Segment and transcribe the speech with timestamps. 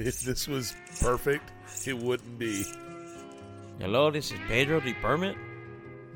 [0.00, 1.52] if this was perfect,
[1.86, 2.64] it wouldn't be.
[3.78, 5.36] Hello, this is Pedro the Permit,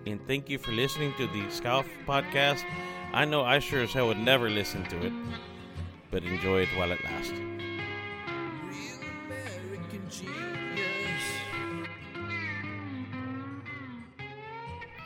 [0.06, 2.65] and thank you for listening to the SCOF podcast.
[3.12, 5.12] I know I sure as hell would never listen to it,
[6.10, 7.35] but enjoy it while it lasts.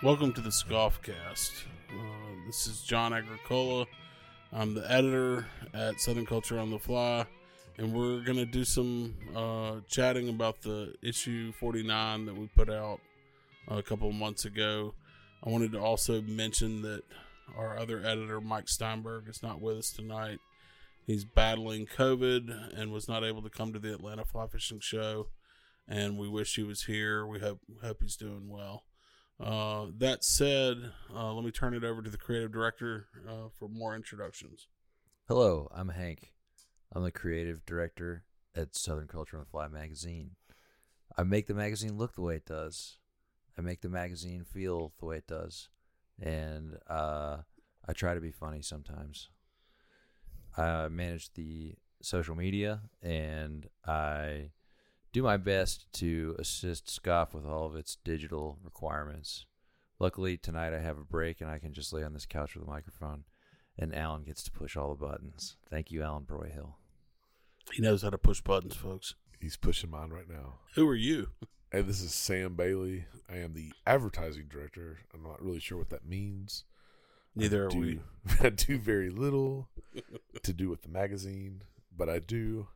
[0.04, 1.50] Welcome to the SCOFcast.
[1.90, 3.86] Uh, this is John Agricola.
[4.52, 7.26] I'm the editor at Southern Culture on the Fly,
[7.78, 13.00] and we're to do some uh, chatting about the issue 49 that we put out
[13.68, 14.94] a couple of months ago.
[15.44, 17.02] I wanted to also mention that
[17.56, 20.40] our other editor, Mike Steinberg, is not with us tonight.
[21.06, 25.28] He's battling COVID and was not able to come to the Atlanta Fly Fishing Show,
[25.86, 27.26] and we wish he was here.
[27.26, 28.84] We hope hope he's doing well.
[29.40, 30.76] Uh, that said,
[31.14, 34.66] uh, let me turn it over to the creative director uh, for more introductions.
[35.28, 36.32] Hello, I'm Hank.
[36.92, 38.24] I'm the creative director
[38.54, 40.32] at Southern Culture on the Fly magazine.
[41.16, 42.98] I make the magazine look the way it does.
[43.58, 45.68] I make the magazine feel the way it does,
[46.20, 47.38] and uh,
[47.86, 49.28] I try to be funny sometimes.
[50.56, 54.50] I manage the social media, and I
[55.12, 59.46] do my best to assist Scoff with all of its digital requirements.
[59.98, 62.64] Luckily, tonight I have a break and I can just lay on this couch with
[62.64, 63.24] a microphone,
[63.78, 65.56] and Alan gets to push all the buttons.
[65.70, 66.74] Thank you, Alan Broyhill.
[67.72, 69.14] He knows how to push buttons, folks.
[69.40, 70.54] He's pushing mine right now.
[70.74, 71.28] Who are you?
[71.70, 73.04] And this is Sam Bailey.
[73.30, 75.00] I am the advertising director.
[75.14, 76.64] I'm not really sure what that means.
[77.36, 78.00] Neither I are do, we.
[78.40, 79.68] I do very little
[80.42, 81.62] to do with the magazine,
[81.96, 82.68] but I do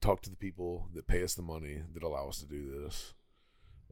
[0.00, 3.14] talk to the people that pay us the money that allow us to do this.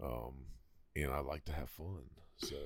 [0.03, 0.47] Um,
[0.95, 2.05] and I like to have fun.
[2.37, 2.57] So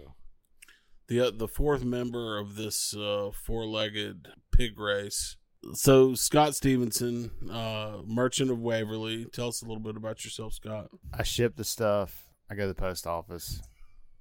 [1.09, 5.37] the uh, the fourth member of this uh, four legged pig race.
[5.75, 9.25] So Scott Stevenson, uh, merchant of Waverly.
[9.33, 10.91] Tell us a little bit about yourself, Scott.
[11.13, 12.29] I ship the stuff.
[12.48, 13.61] I go to the post office.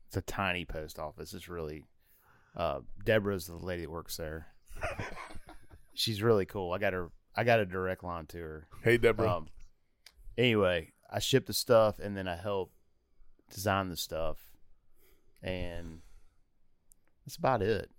[0.08, 1.34] It's a tiny post office.
[1.34, 1.84] It's really.
[2.56, 4.48] Uh, Deborah's the lady that works there.
[5.94, 6.72] She's really cool.
[6.72, 7.10] I got her.
[7.36, 8.68] I got a direct line to her.
[8.82, 9.38] hey, Deborah.
[9.38, 9.48] Um,
[10.38, 12.72] anyway, I ship the stuff and then I help
[13.54, 14.38] design the stuff,
[15.44, 16.00] and
[17.26, 17.90] that's about it.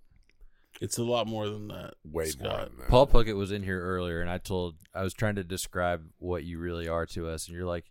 [0.79, 1.95] It's a lot more than that.
[2.03, 2.87] way more than that.
[2.89, 6.43] Paul Puckett was in here earlier, and I told I was trying to describe what
[6.43, 7.85] you really are to us, and you're like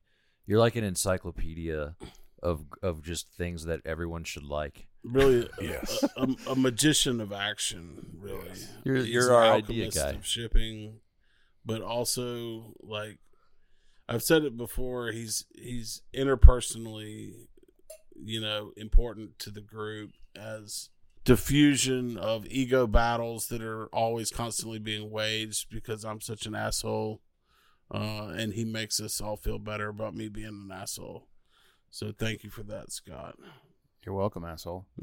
[0.47, 1.97] you're like an encyclopedia
[2.43, 4.87] of of just things that everyone should like.
[5.03, 6.05] Really, Yes.
[6.17, 8.19] a, a, a magician of action.
[8.21, 8.73] Really, Yes.
[8.85, 10.11] You're- He's you're our idea alchemist guy.
[10.11, 11.01] of shipping,
[11.65, 13.19] but also like
[14.09, 15.11] I've said it before.
[15.11, 17.33] He's he's interpersonally,
[18.15, 20.91] you know, important to the group as
[21.27, 27.21] diffusion of ego battles that are always constantly being waged because I'm such an asshole,
[27.93, 31.27] uh, and he makes us all feel better about me being an asshole.
[31.91, 33.37] So thank you for that, Scott.
[34.05, 34.87] You're welcome, asshole.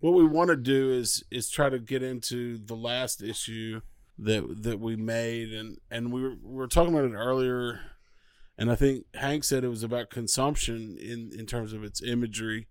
[0.00, 3.82] what we want to do is is try to get into the last issue
[4.18, 7.80] that that we made and and we were, we were talking about it earlier
[8.58, 12.66] and I think Hank said it was about consumption in in terms of its imagery.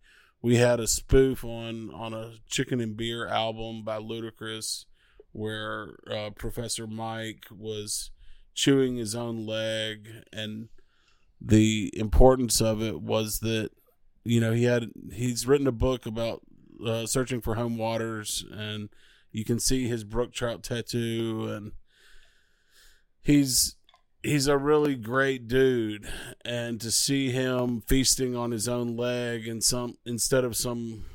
[0.46, 4.86] We had a spoof on on a Chicken and Beer album by Ludacris
[5.32, 8.12] where uh, Professor Mike was
[8.54, 10.70] chewing his own leg and
[11.42, 13.72] the importance of it was that
[14.24, 16.42] you know he had he's written a book about
[16.86, 18.90] uh, searching for home waters and
[19.32, 21.72] you can see his brook trout tattoo and
[23.24, 23.78] he's
[24.26, 26.08] he's a really great dude
[26.44, 31.06] and to see him feasting on his own leg and some instead of some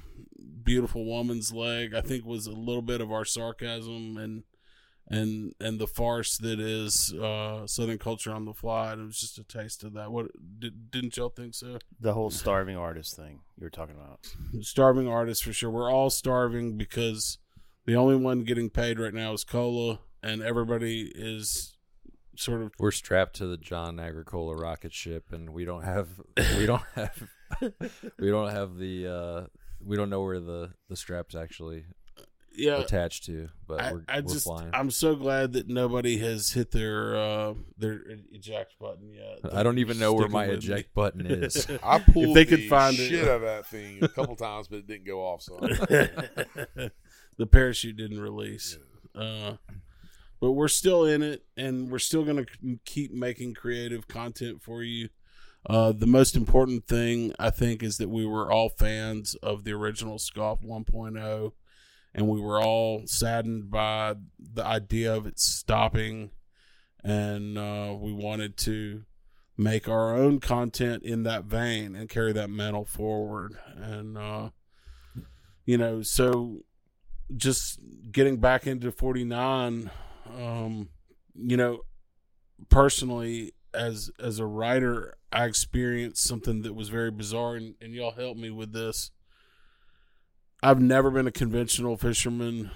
[0.62, 4.44] beautiful woman's leg i think was a little bit of our sarcasm and
[5.08, 9.18] and and the farce that is uh southern culture on the fly and it was
[9.18, 10.26] just a taste of that what
[10.60, 14.20] did, didn't y'all think so The whole starving artist thing you were talking about.
[14.64, 15.70] starving artists for sure.
[15.70, 17.38] We're all starving because
[17.86, 21.76] the only one getting paid right now is Cola, and everybody is
[22.40, 26.08] sort of We're strapped to the John Agricola rocket ship, and we don't have
[26.56, 27.28] we don't have
[28.18, 29.46] we don't have the uh,
[29.84, 31.84] we don't know where the the straps actually
[32.54, 32.78] yeah.
[32.78, 34.70] attached to, but I, we're, I we're just flying.
[34.72, 38.00] I'm so glad that nobody has hit their uh, their
[38.32, 39.40] eject button yet.
[39.52, 40.74] I don't even know where my with me.
[40.74, 41.66] eject button is.
[41.82, 43.08] I pulled they could the find it.
[43.08, 45.42] shit out of that thing a couple times, but it didn't go off.
[45.42, 45.58] So
[47.36, 48.78] the parachute didn't release.
[49.14, 49.54] Uh,
[50.40, 54.82] but we're still in it, and we're still going to keep making creative content for
[54.82, 55.08] you.
[55.68, 59.72] Uh, the most important thing, I think, is that we were all fans of the
[59.72, 61.52] original SCOF 1.0,
[62.14, 66.30] and we were all saddened by the idea of it stopping
[67.04, 69.02] and uh, we wanted to
[69.56, 73.54] make our own content in that vein and carry that mantle forward.
[73.76, 74.50] And uh,
[75.64, 76.60] you know, so
[77.36, 77.78] just
[78.10, 79.90] getting back into 49
[80.38, 80.88] um
[81.34, 81.80] you know
[82.68, 88.10] personally as as a writer i experienced something that was very bizarre and, and y'all
[88.12, 89.10] help me with this.
[90.62, 92.70] I've never been a conventional fisherman.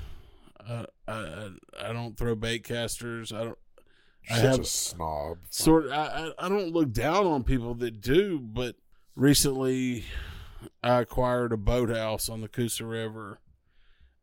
[0.66, 1.50] Uh, I,
[1.82, 3.30] I don't throw bait casters.
[3.32, 3.58] I don't
[4.30, 5.38] I Such have- a snob.
[5.50, 8.76] sort I, I I don't look down on people that do, but
[9.16, 10.04] recently
[10.82, 13.38] I acquired a boathouse on the Coosa River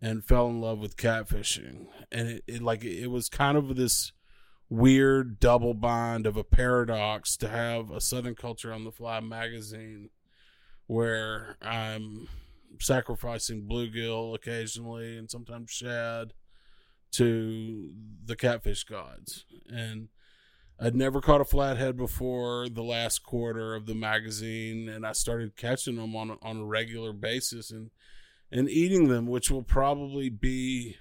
[0.02, 1.88] and fell in love with catfishing.
[2.12, 4.12] And it, it like it was kind of this
[4.70, 10.10] weird double bond of a paradox to have a Southern Culture on the Fly magazine
[10.88, 12.28] where I'm
[12.80, 16.34] sacrificing bluegill occasionally and sometimes shad
[17.12, 17.92] to
[18.26, 19.46] the catfish gods.
[19.68, 20.08] And
[20.80, 25.56] I'd never caught a flathead before the last quarter of the magazine, and I started
[25.56, 27.92] catching them on a, on a regular basis and
[28.52, 30.98] and eating them, which will probably be,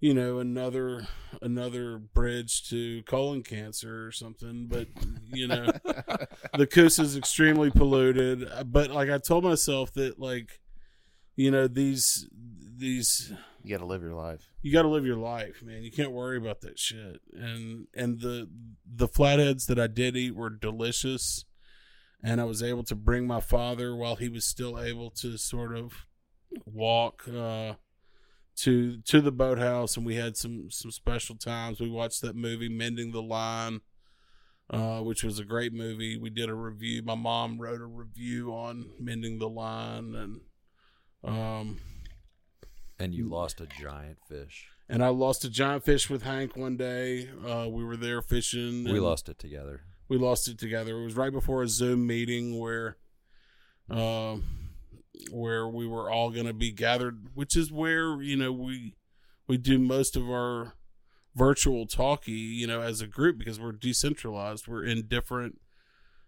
[0.00, 1.06] you know, another
[1.40, 4.66] another bridge to colon cancer or something.
[4.68, 4.88] But
[5.32, 5.66] you know,
[6.56, 8.50] the Coos is extremely polluted.
[8.50, 10.60] Uh, but like I told myself that like,
[11.36, 13.32] you know, these these
[13.62, 14.48] You got to live your life.
[14.62, 15.82] you got to live your life, man.
[15.82, 17.20] You can't worry about that shit.
[17.32, 18.48] And and the
[18.84, 21.44] the flatheads that I did eat were delicious,
[22.22, 25.76] and I was able to bring my father while he was still able to sort
[25.76, 26.06] of
[26.64, 27.74] walk uh,
[28.56, 31.80] to to the boathouse, and we had some some special times.
[31.80, 33.80] We watched that movie, Mending the Line.
[34.68, 36.18] Uh, which was a great movie.
[36.18, 37.00] We did a review.
[37.00, 40.40] My mom wrote a review on Mending the Line, and
[41.22, 41.78] um,
[42.98, 44.66] And you lost a giant fish.
[44.88, 47.28] and I lost a giant fish with Hank one day.
[47.46, 48.82] Uh, we were there fishing.
[48.82, 49.82] We lost it together.
[50.08, 50.98] We lost it together.
[51.00, 52.96] It was right before a Zoom meeting where,
[53.88, 54.38] uh,
[55.30, 58.94] where we were all going to be gathered, which is where you know we
[59.46, 60.74] we do most of our
[61.34, 64.66] virtual talkie, you know, as a group because we're decentralized.
[64.66, 65.60] We're in different,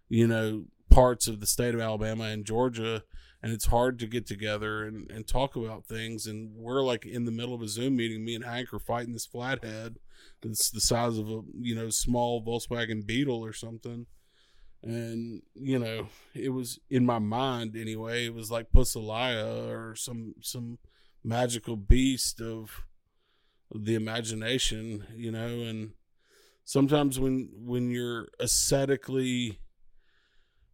[0.09, 3.03] you know, parts of the state of Alabama and Georgia,
[3.43, 6.27] and it's hard to get together and, and talk about things.
[6.27, 8.25] And we're like in the middle of a Zoom meeting.
[8.25, 9.97] Me and Hank are fighting this flathead.
[10.43, 14.07] that's the size of a you know small Volkswagen Beetle or something.
[14.83, 18.27] And you know, it was in my mind anyway.
[18.27, 20.79] It was like Pussalia or some some
[21.25, 22.85] magical beast of
[23.75, 25.47] the imagination, you know.
[25.63, 25.93] And
[26.65, 29.59] sometimes when when you're ascetically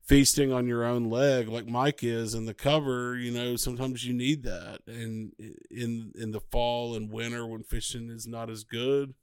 [0.06, 4.12] feasting on your own leg like Mike is in the cover, you know, sometimes you
[4.12, 4.80] need that.
[4.86, 5.32] And
[5.70, 9.14] in in the fall and winter when fishing is not as good,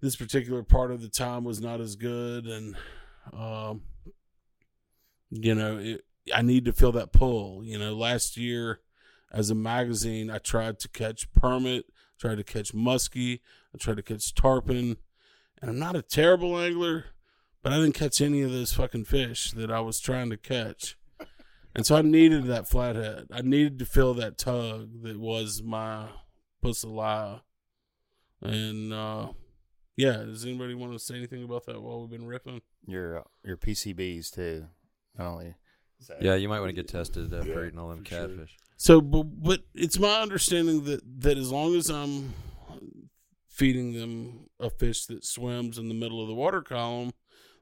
[0.00, 2.76] this particular part of the time was not as good and
[3.32, 3.82] um
[5.30, 6.04] you know, it,
[6.34, 8.80] I need to feel that pull, you know, last year
[9.32, 11.86] as a magazine I tried to catch permit,
[12.18, 13.40] tried to catch muskie,
[13.74, 14.98] I tried to catch tarpon,
[15.60, 17.06] and I'm not a terrible angler,
[17.62, 20.96] but I didn't catch any of those fucking fish that I was trying to catch.
[21.74, 23.28] And so I needed that flathead.
[23.32, 26.08] I needed to feel that tug that was my
[26.62, 27.40] pussalia.
[28.42, 29.28] And uh
[29.96, 32.60] yeah, does anybody want to say anything about that while we've been ripping?
[32.86, 34.66] Your uh, your PCBs too.
[35.18, 35.54] Not only.
[36.00, 38.28] So, Yeah, you might want to get tested after Yeah, eating all them for sure.
[38.28, 38.56] catfish.
[38.76, 42.32] So, but, but it's my understanding that that as long as I'm
[43.48, 47.12] feeding them a fish that swims in the middle of the water column,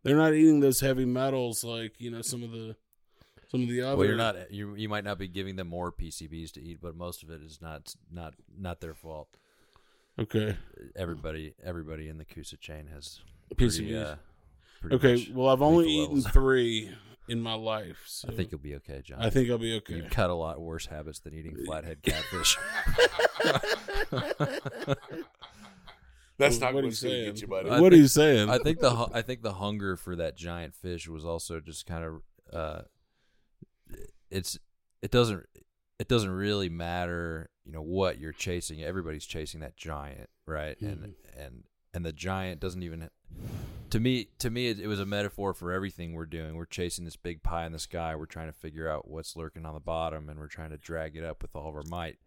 [0.02, 2.76] they're not eating those heavy metals like you know some of the
[3.48, 3.96] some of the other.
[3.96, 4.50] Well, you're not.
[4.50, 7.42] You you might not be giving them more PCBs to eat, but most of it
[7.42, 9.28] is not not not their fault.
[10.20, 10.56] Okay.
[10.96, 13.20] Everybody everybody in the Coosa chain has
[13.56, 13.76] PCBs.
[13.76, 14.14] pretty, uh,
[14.80, 15.12] pretty Okay.
[15.14, 16.32] much Well, I've only lethal eaten levels.
[16.32, 16.90] three
[17.28, 18.02] in my life.
[18.06, 19.20] So I think you'll be okay, John.
[19.20, 19.96] I think I'll be okay.
[19.96, 22.56] you cut a lot worse habits than eating flathead catfish.
[26.38, 27.24] That's not What are what's you going to saying?
[27.34, 27.68] get you, buddy.
[27.70, 28.48] I what are think- you saying?
[28.50, 31.84] I think the hu- I think the hunger for that giant fish was also just
[31.86, 32.22] kind of
[32.52, 32.82] uh,
[34.30, 34.58] it's
[35.02, 35.44] it doesn't
[36.00, 38.82] it doesn't really matter you know what you're chasing.
[38.82, 40.76] Everybody's chasing that giant, right?
[40.80, 41.40] And mm-hmm.
[41.40, 41.64] and
[41.94, 43.08] and the giant doesn't even
[43.90, 46.56] to me to me it, it was a metaphor for everything we're doing.
[46.56, 48.16] We're chasing this big pie in the sky.
[48.16, 51.16] We're trying to figure out what's lurking on the bottom, and we're trying to drag
[51.16, 52.18] it up with all of our might.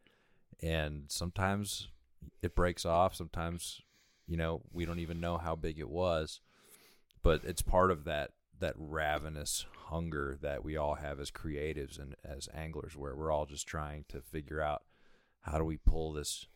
[0.62, 1.90] And sometimes
[2.42, 3.16] it breaks off.
[3.16, 3.82] Sometimes
[4.26, 6.40] you know we don't even know how big it was
[7.22, 12.16] but it's part of that that ravenous hunger that we all have as creatives and
[12.24, 14.84] as anglers where we're all just trying to figure out
[15.42, 16.48] how do we pull this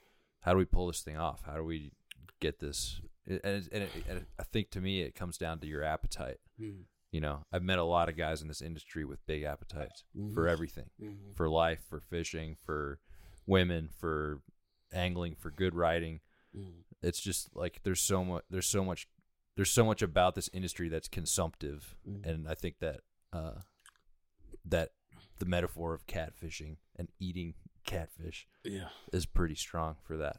[0.42, 1.92] how do we pull this thing off how do we
[2.40, 3.70] get this It- and, it's-
[4.08, 6.40] and, it, I think to me it comes down to your appetite.
[6.60, 6.86] Mhm.
[7.12, 10.04] You know, I've met a lot of guys in this industry with big appetites
[10.34, 10.52] for Mhm.
[10.52, 11.36] everything, Mhm.
[11.36, 13.00] for life, for fishing, for
[13.46, 14.42] women, for
[14.92, 16.22] angling, for good writing.
[16.56, 16.84] Mhm.
[17.02, 18.44] It's just like there's so much.
[18.50, 19.08] There's so much.
[19.56, 22.26] There's so much about this industry that's consumptive, Mhm.
[22.26, 23.02] and I think that
[23.34, 23.60] uh,
[24.66, 24.90] that
[25.40, 27.54] the metaphor of catfishing and eating
[27.86, 28.90] catfish Yeah.
[29.14, 30.38] is pretty strong for that.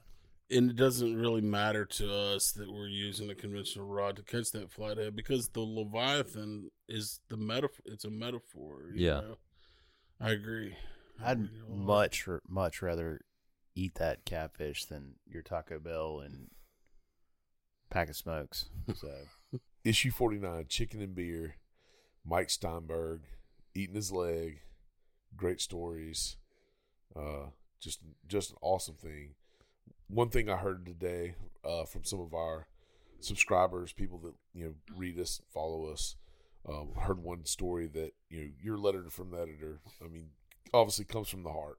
[0.50, 4.50] And it doesn't really matter to us that we're using a conventional rod to catch
[4.52, 7.82] that flathead because the Leviathan is the metaphor.
[7.86, 8.90] It's a metaphor.
[8.94, 9.20] you Yeah.
[9.20, 9.38] know?
[10.20, 10.74] I agree.
[11.20, 13.20] I I'd agree a much much rather
[13.74, 16.50] eat that catfish than your Taco Bell and
[17.90, 18.70] pack of smokes.
[18.96, 19.12] So
[19.84, 21.56] Issue 49, Chicken and Beer,
[22.28, 23.22] Mike Steinberg,
[23.74, 24.60] eating his leg,
[25.36, 26.36] great stories.
[27.16, 27.46] Uh,
[27.80, 29.34] just just an awesome thing.
[30.08, 32.68] One thing I heard today uh, from some of our
[33.20, 36.16] subscribers, people that you know read us, follow us,
[36.68, 39.80] um, heard one story that you know your letter from the editor.
[40.04, 40.30] I mean,
[40.74, 41.78] obviously comes from the heart.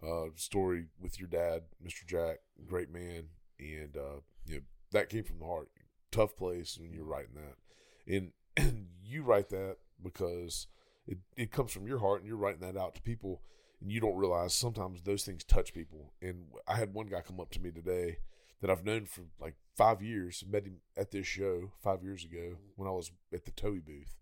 [0.00, 2.06] Uh, story with your dad, Mr.
[2.06, 3.24] Jack, great man,
[3.58, 4.62] and uh, you know
[4.92, 5.70] that came from the heart.
[6.12, 10.66] Tough place when you're writing that, and and you write that because
[11.06, 13.42] it it comes from your heart, and you're writing that out to people,
[13.80, 16.12] and you don't realize sometimes those things touch people.
[16.20, 18.18] And I had one guy come up to me today
[18.60, 20.44] that I've known for like five years.
[20.48, 24.16] Met him at this show five years ago when I was at the Toei booth,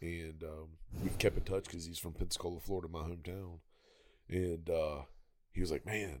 [0.00, 0.68] and um,
[1.02, 3.58] we've kept in touch because he's from Pensacola, Florida, my hometown.
[4.28, 5.02] And uh,
[5.52, 6.20] he was like, "Man,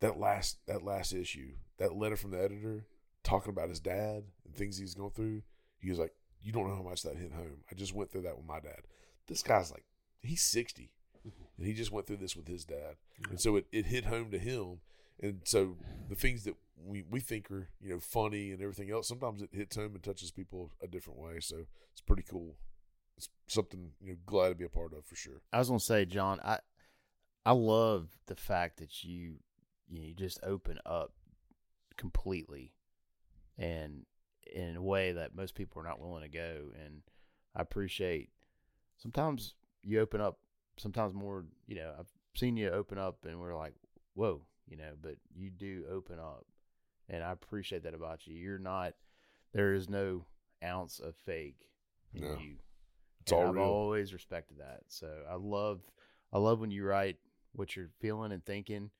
[0.00, 2.86] that last that last issue, that letter from the editor
[3.22, 5.42] talking about his dad and things he's going through."
[5.78, 7.64] He was like, "You don't know how much that hit home.
[7.70, 8.80] I just went through that with my dad.
[9.28, 9.84] This guy's like,
[10.20, 10.90] he's sixty,
[11.26, 11.44] mm-hmm.
[11.56, 12.96] and he just went through this with his dad,
[13.30, 14.80] and so it, it hit home to him."
[15.20, 15.76] And so
[16.08, 19.50] the things that we, we think are you know funny and everything else, sometimes it
[19.52, 21.40] hits home and touches people a different way.
[21.40, 22.56] So it's pretty cool.
[23.16, 25.42] It's something you know glad to be a part of for sure.
[25.52, 26.58] I was gonna say, John, I
[27.44, 29.36] I love the fact that you
[29.88, 31.12] you just open up
[31.96, 32.72] completely
[33.58, 34.06] and
[34.52, 37.02] in a way that most people are not willing to go and
[37.56, 38.30] I appreciate
[38.98, 40.38] sometimes you open up
[40.78, 43.74] sometimes more you know, I've seen you open up and we're like,
[44.14, 46.44] Whoa, you know, but you do open up
[47.08, 48.34] and I appreciate that about you.
[48.34, 48.94] You're not
[49.52, 50.24] there is no
[50.64, 51.68] ounce of fake
[52.14, 52.36] in No.
[52.38, 52.56] you.
[53.20, 53.64] It's And all I've real.
[53.64, 54.80] always respected that.
[54.88, 55.80] So I love
[56.32, 57.16] I love when you write
[57.54, 58.90] what you're feeling and thinking.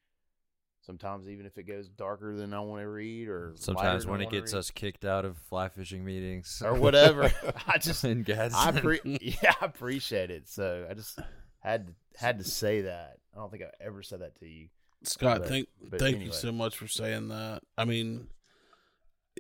[0.84, 4.30] Sometimes even if it goes darker than I want to read or Sometimes when it
[4.30, 7.32] gets read, us kicked out of fly fishing meetings or whatever.
[7.68, 8.76] I just in Gadsden.
[8.76, 9.00] I pre-
[9.42, 10.48] yeah, I appreciate it.
[10.48, 11.20] So I just
[11.60, 13.18] had to, had to say that.
[13.32, 14.68] I don't think I've ever said that to you.
[15.04, 16.26] Scott, But- thank but thank anyway.
[16.26, 17.62] you so much for saying that.
[17.78, 18.26] I mean,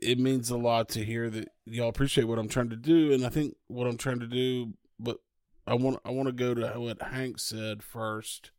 [0.00, 3.26] it means a lot to hear that y'all appreciate what I'm trying to do, and
[3.26, 4.74] I think what I'm trying to do.
[4.98, 5.18] But
[5.66, 8.52] I want I want to go to what Hank said first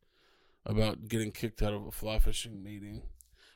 [0.65, 3.03] about getting kicked out of a fly fishing meeting.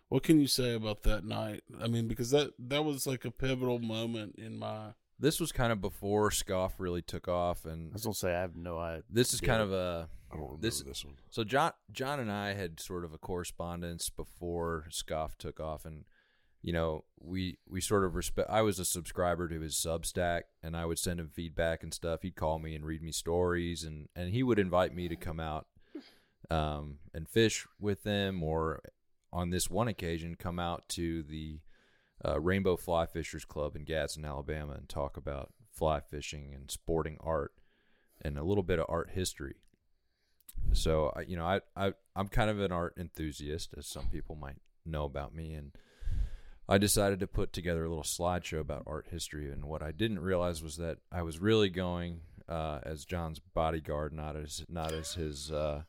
[0.10, 1.64] What can you say about that night?
[1.82, 4.94] I mean, because that that was like a pivotal moment in my.
[5.20, 8.42] This was kind of before SCOF really took off, and I was gonna say I
[8.42, 9.04] have no idea.
[9.10, 11.16] this is kind of a I don't remember This- this, one.
[11.30, 16.06] So John, John and I had sort of a correspondence before SCOF took off, and
[16.62, 18.50] you know, we we sort of respect.
[18.50, 22.22] I was a subscriber to his Substack, and I would send him feedback and stuff.
[22.22, 25.40] He'd call me and read me stories, and and he would invite me to come
[25.40, 25.68] out
[26.50, 28.82] um, and fish with them, or
[29.32, 31.60] on this one occasion, come out to the
[32.25, 37.18] uh, Rainbow Fly Fishers Club in Gadsden, Alabama, and talk about fly fishing and sporting
[37.20, 37.54] art
[38.22, 39.56] and a little bit of art history.
[40.74, 44.58] So you know, I I I'm kind of an art enthusiast, as some people might
[44.86, 45.72] know about me, and
[46.68, 49.51] I decided to put together a little slideshow about art history.
[49.51, 54.13] And what I didn't realize was that I was really going uh, as John's bodyguard,
[54.13, 55.84] not as not as his uh,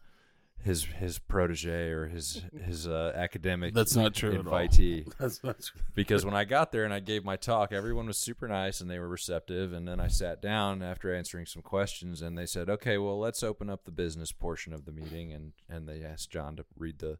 [0.65, 3.75] his his protege or his his uh, academic.
[3.75, 4.53] That's not true at all.
[4.53, 5.81] invitee That's not true.
[5.95, 8.91] because when I got there and I gave my talk, everyone was super nice and
[8.91, 9.73] they were receptive.
[9.73, 13.43] And then I sat down after answering some questions, and they said, "Okay, well, let's
[13.43, 16.99] open up the business portion of the meeting." And and they asked John to read
[16.99, 17.19] the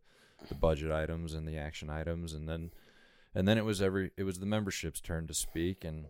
[0.49, 2.71] the budget items and the action items, and then
[3.35, 6.07] and then it was every it was the membership's turn to speak, and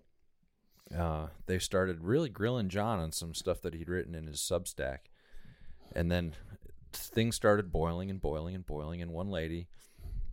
[0.97, 4.99] uh, they started really grilling John on some stuff that he'd written in his Substack,
[5.95, 6.35] and then
[6.93, 9.69] things started boiling and boiling and boiling, and one lady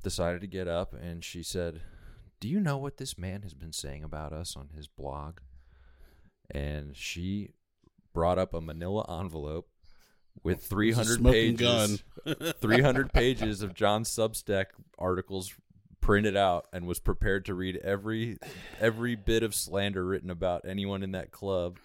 [0.05, 1.81] decided to get up and she said,
[2.39, 5.39] Do you know what this man has been saying about us on his blog?
[6.51, 7.49] And she
[8.13, 9.67] brought up a manila envelope
[10.43, 12.03] with 300 smoking pages,
[12.61, 14.65] 300 pages of John's Substack
[14.97, 15.53] articles
[16.01, 18.37] printed out and was prepared to read every
[18.79, 21.79] every bit of slander written about anyone in that club.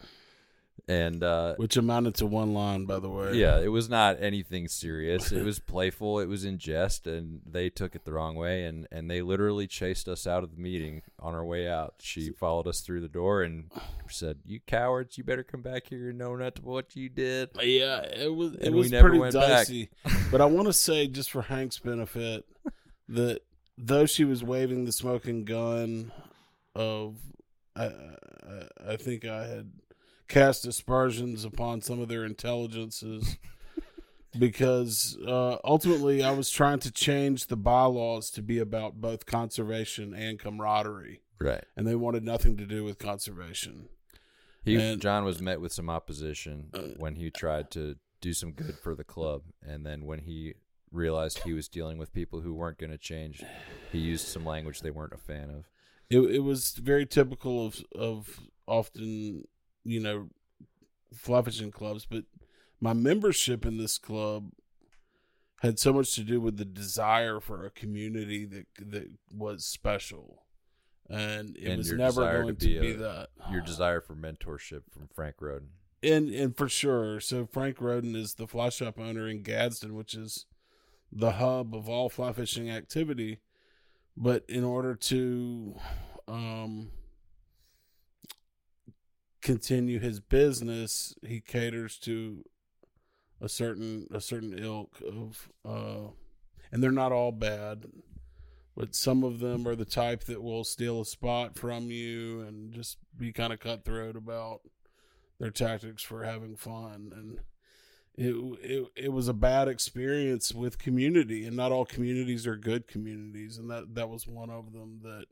[0.88, 3.34] And uh, which amounted to one line, by the way.
[3.34, 5.30] yeah, it was not anything serious.
[5.32, 6.18] It was playful.
[6.20, 8.64] It was in jest, and they took it the wrong way.
[8.64, 11.94] And, and they literally chased us out of the meeting on our way out.
[12.00, 13.70] She followed us through the door and
[14.08, 15.16] said, "You cowards!
[15.18, 18.66] You better come back here and know not what you did." Yeah, it was it
[18.66, 19.90] And was pretty dicey.
[20.30, 22.44] but I want to say, just for Hank's benefit,
[23.08, 23.40] that
[23.78, 26.12] though she was waving the smoking gun
[26.74, 27.16] of,
[27.76, 27.92] I, I,
[28.90, 29.70] I think I had
[30.30, 33.36] cast aspersions upon some of their intelligences.
[34.38, 40.14] Because uh, ultimately, I was trying to change the bylaws to be about both conservation
[40.14, 41.64] and camaraderie, Right.
[41.76, 43.88] and they wanted nothing to do with conservation.
[44.64, 48.52] He And- John was met with some opposition Uh, when he tried to do some
[48.52, 50.54] good for the club, and then when he
[50.92, 53.42] realized he was dealing with people who weren't going to change,
[53.90, 55.64] he used some language they weren't a fan of.
[56.08, 59.48] it, it was very typical of of often
[59.84, 60.28] you know
[61.14, 62.24] fly fishing clubs but
[62.80, 64.50] my membership in this club
[65.62, 70.44] had so much to do with the desire for a community that that was special.
[71.10, 74.14] And it And was never to going to be be, a- that Your desire for
[74.14, 75.68] mentorship from Frank Roden.
[76.02, 77.20] and and for sure.
[77.20, 80.46] So frank roden is the fly shop owner in gadsden which is
[81.12, 83.40] the hub of all fly fishing activity.
[84.16, 85.74] But in order to
[86.26, 86.92] um
[89.42, 92.44] continue his business he caters to
[93.40, 96.10] a certain a certain ilk of uh
[96.72, 97.86] and they're not all bad
[98.76, 102.72] but some of them are the type that will steal a spot from you and
[102.72, 104.60] just be kind of cutthroat about
[105.38, 107.12] their tactics for having fun.
[107.14, 107.40] And
[108.14, 112.86] it, it it was a bad experience with community and not all communities are good
[112.88, 115.26] communities and that that was one of them that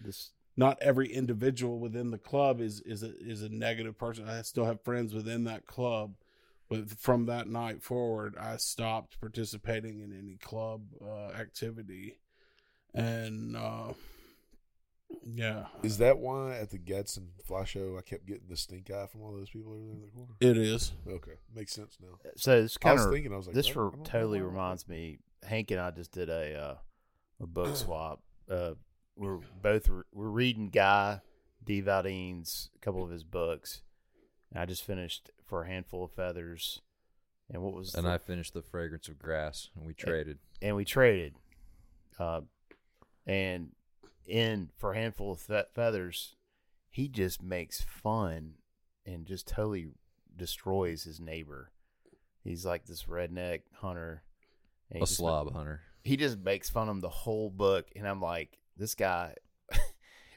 [0.00, 4.42] This not every individual within the club is is a is a negative person i
[4.42, 6.14] still have friends within that club
[6.68, 12.18] but from that night forward i stopped participating in any club uh, activity
[12.94, 13.92] and uh
[15.26, 19.06] yeah Is that why at the Gadsden Fly Show I kept getting the stink eye
[19.06, 20.32] from all those people over there in the corner?
[20.40, 22.18] it is Okay, makes sense now.
[22.36, 24.04] so this I kind was of thinking, I was like, this re- I don't know
[24.04, 25.18] totally reminds me.
[25.42, 26.74] Hank and I just did a uh,
[27.42, 28.20] a book swap.
[29.16, 31.20] We're both re- we're reading Guy
[31.64, 33.82] de la Valdène's a couple of his books.
[34.50, 36.80] And I just finished for a handful of feathers,
[37.50, 40.38] and what was And the- I finished the fragrance of grass, and we traded.
[40.60, 41.34] and we traded.
[42.18, 42.42] Uh,
[43.26, 43.72] and
[44.26, 46.36] in for a handful of fe- feathers,
[46.90, 48.54] he just makes fun
[49.06, 49.92] and just totally
[50.36, 51.70] destroys his neighbor.
[52.44, 54.22] He's like this redneck hunter.
[54.90, 55.82] A slob hunter.
[56.04, 59.34] He just makes fun of him the whole book, and I'm like, this guy.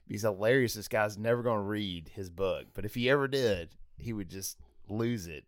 [0.08, 0.76] he's hilarious.
[0.76, 4.30] This guy's never going to read his book, but if he ever did, he would
[4.30, 5.44] just lose it.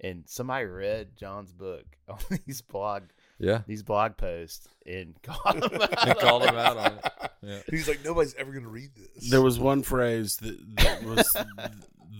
[0.00, 3.02] And somebody read John's book on these blog
[3.38, 3.60] Yeah.
[3.66, 6.08] these blog posts and called him out.
[6.08, 7.30] And called him out on it.
[7.42, 7.58] Yeah.
[7.70, 9.30] He's like, nobody's ever going to read this.
[9.30, 11.36] there was one phrase that, that was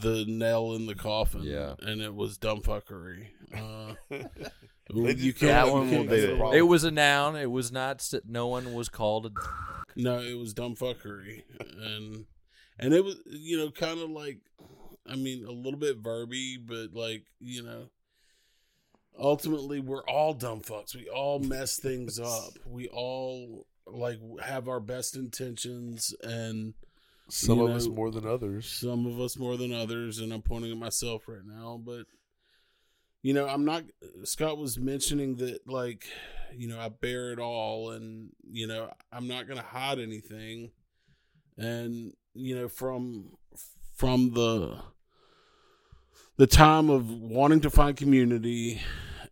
[0.00, 1.74] the nail in the coffin Yeah.
[1.80, 3.94] and it was dumbfuckery uh
[4.94, 6.62] you can't, That one will get do it it.
[6.62, 7.36] was a noun.
[7.36, 7.96] It was not.
[8.00, 9.30] s- No one was called a.
[9.94, 11.42] No, it was dumbfuckery,
[11.80, 12.24] and
[12.76, 14.38] and it was you know kind of like,
[15.08, 17.88] I mean, a little bit verby, but like you know,
[19.18, 20.94] ultimately we're all dumb fucks.
[20.94, 22.52] We all mess things up.
[22.66, 26.74] We all like have our best intentions, and
[27.30, 28.66] Some you of us more than others.
[28.66, 32.06] some of us more than others, and I'm pointing at myself right now, but
[33.22, 33.84] you know, I'm not.
[34.24, 36.06] Scott was mentioning that, like,
[36.56, 40.72] you know, I bear it all, and you know, I'm not going to hide anything,
[41.56, 43.36] and you know, from
[43.94, 44.82] from the
[46.36, 48.80] the time of wanting to find community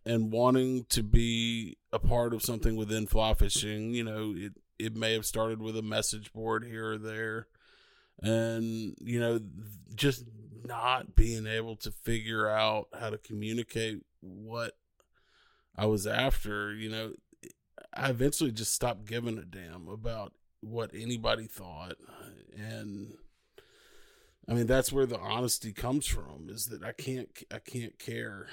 [0.05, 4.95] and wanting to be a part of something within fly fishing, you know, it it
[4.95, 7.47] may have started with a message board here or there
[8.21, 9.39] and you know
[9.95, 10.25] just
[10.65, 14.73] not being able to figure out how to communicate what
[15.75, 17.13] I was after, you know,
[17.93, 21.95] I eventually just stopped giving a damn about what anybody thought.
[22.57, 23.13] And
[24.47, 28.47] I mean that's where the honesty comes from is that I can't I can't care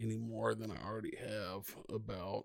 [0.00, 2.44] any more than I already have about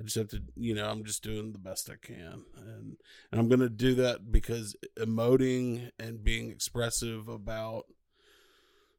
[0.00, 2.96] I just have to, you know, I'm just doing the best I can, and
[3.30, 7.84] and I'm gonna do that because emoting and being expressive about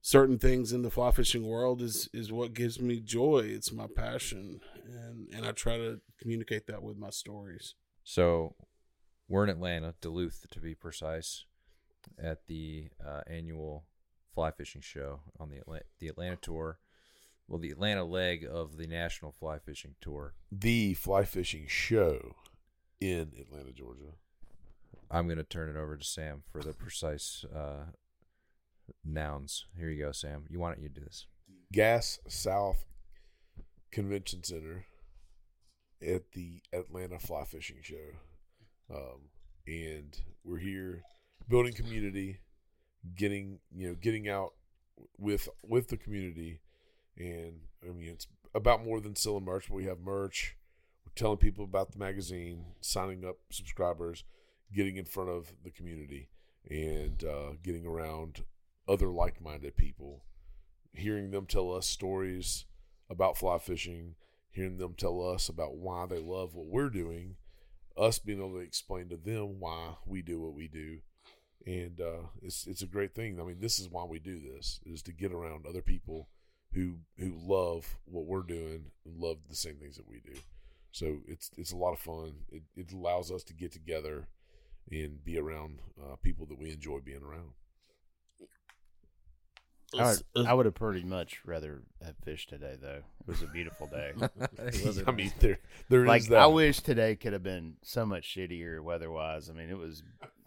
[0.01, 3.39] certain things in the fly fishing world is is what gives me joy.
[3.47, 7.73] It's my passion, and and I try to communicate that with my stories.
[8.03, 8.53] So,
[9.27, 11.45] we're in Atlanta, Duluth to be precise,
[12.21, 13.85] at the uh, annual
[14.35, 15.61] fly fishing show on the
[15.97, 16.77] the Atlanta tour.
[17.51, 20.35] Well, the Atlanta leg of the National Fly Fishing Tour.
[20.49, 22.37] The fly fishing show
[23.01, 24.13] in Atlanta, Georgia.
[25.11, 27.87] I'm going to turn it over to Sam for the precise uh,
[29.03, 29.65] nouns.
[29.77, 30.45] Here you go, Sam.
[30.49, 30.83] You want it?
[30.83, 31.25] You do this.
[31.73, 32.85] Gas South
[33.91, 34.85] Convention Center
[36.01, 38.15] at the Atlanta Fly Fishing Show.
[38.89, 39.27] Um,
[39.67, 41.03] and we're here
[41.49, 42.39] building community,
[43.13, 44.53] getting you know getting out
[45.17, 46.61] with with the community,
[47.21, 49.67] and I mean it's about more than selling merch.
[49.69, 50.57] But we have merch.
[51.05, 54.23] We're telling people about the magazine, signing up subscribers,
[54.73, 56.29] getting in front of the community,
[56.69, 58.43] and uh, getting around
[58.88, 60.23] other like-minded people
[60.93, 62.65] hearing them tell us stories
[63.10, 64.15] about fly fishing,
[64.49, 67.36] hearing them tell us about why they love what we're doing,
[67.97, 70.99] us being able to explain to them why we do what we do.
[71.65, 73.39] And uh, it's it's a great thing.
[73.39, 76.29] I mean, this is why we do this is to get around other people
[76.73, 80.39] who who love what we're doing and love the same things that we do.
[80.91, 82.34] So it's it's a lot of fun.
[82.51, 84.27] It, it allows us to get together
[84.91, 87.51] and be around uh, people that we enjoy being around.
[89.99, 90.05] I
[90.36, 93.01] would, I would have pretty much rather have fished today, though.
[93.19, 94.13] It was a beautiful day.
[95.07, 96.39] I mean, there there is like that.
[96.39, 99.49] I wish today could have been so much shittier weather-wise.
[99.49, 100.03] I mean, it was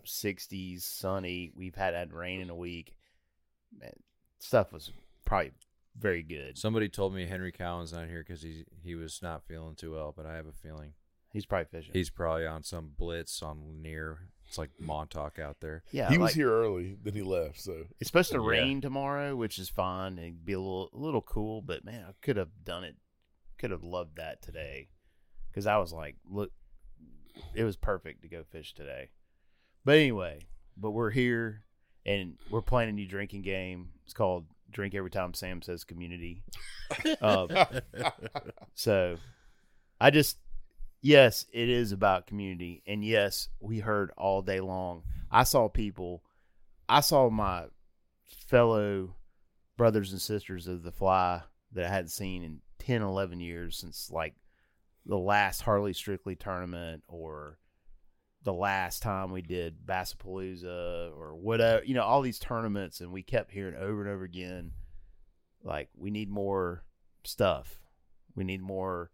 [0.07, 1.53] 60s, sunny.
[1.55, 2.95] We've had had rain in a week.
[3.79, 3.93] Man,
[4.39, 4.93] stuff was
[5.27, 5.53] probably
[5.99, 6.59] very good.
[6.59, 10.13] Somebody told me Henry Cowan's not here because he he was not feeling too well,
[10.17, 10.95] but I have a feeling
[11.33, 11.93] He's probably fishing.
[11.93, 14.29] he's probably on some blitz on near.
[14.47, 15.83] It's like Montauk out there.
[15.91, 17.61] yeah, he was here early, then he left.
[17.61, 18.47] So It's supposed to Yeah.
[18.49, 21.61] rain tomorrow, which is fine and be a little a little cool.
[21.63, 22.97] But man, I could have done it.
[23.59, 24.89] Could have loved that today,
[25.49, 26.51] because I was like, look,
[27.55, 29.11] it was perfect to go fish today.
[29.85, 30.41] But anyway,
[30.77, 31.65] but we're here
[32.07, 33.91] and we're playing a new drinking game.
[34.05, 36.43] It's called Drink Every Time Sam Says Community.
[37.21, 37.49] Um,
[38.75, 39.17] so
[40.01, 40.37] I just,
[41.01, 42.83] yes, it is about community.
[42.87, 45.03] And yes, we heard all day long.
[45.31, 46.23] I saw people,
[46.89, 47.65] I saw my
[48.49, 49.17] fellow
[49.77, 54.11] brothers and sisters of the fly that I hadn't seen in 10, 11 years since
[54.11, 54.35] like
[55.07, 57.59] the last Harley Strictly tournament or
[58.45, 63.01] the last time we did Bassapalooza or whatever, you know, all these tournaments.
[63.01, 64.73] And we kept hearing over and over again,
[65.63, 66.85] like, we need more
[67.25, 67.81] stuff.
[68.37, 69.11] We need more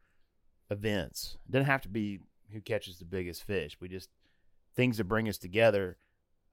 [0.71, 1.37] events.
[1.49, 2.21] It doesn't have to be
[2.53, 3.77] who catches the biggest fish.
[3.81, 4.11] We just
[4.75, 5.97] things that bring us together.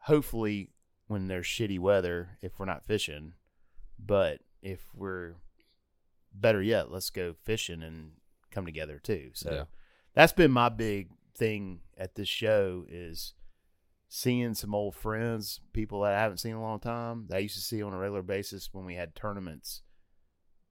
[0.02, 0.72] Hopefully,
[1.08, 3.34] when there's shitty weather, if we're not fishing,
[3.98, 5.36] but if we're
[6.34, 8.12] better yet, let's go fishing and
[8.52, 9.32] come together too.
[9.34, 9.63] So Yeah.
[10.13, 13.34] that's been my big thing at this show is
[14.10, 17.39] seeing some old friends, people that I haven't seen in a long time that I
[17.39, 19.82] used to see on a regular basis when we had tournaments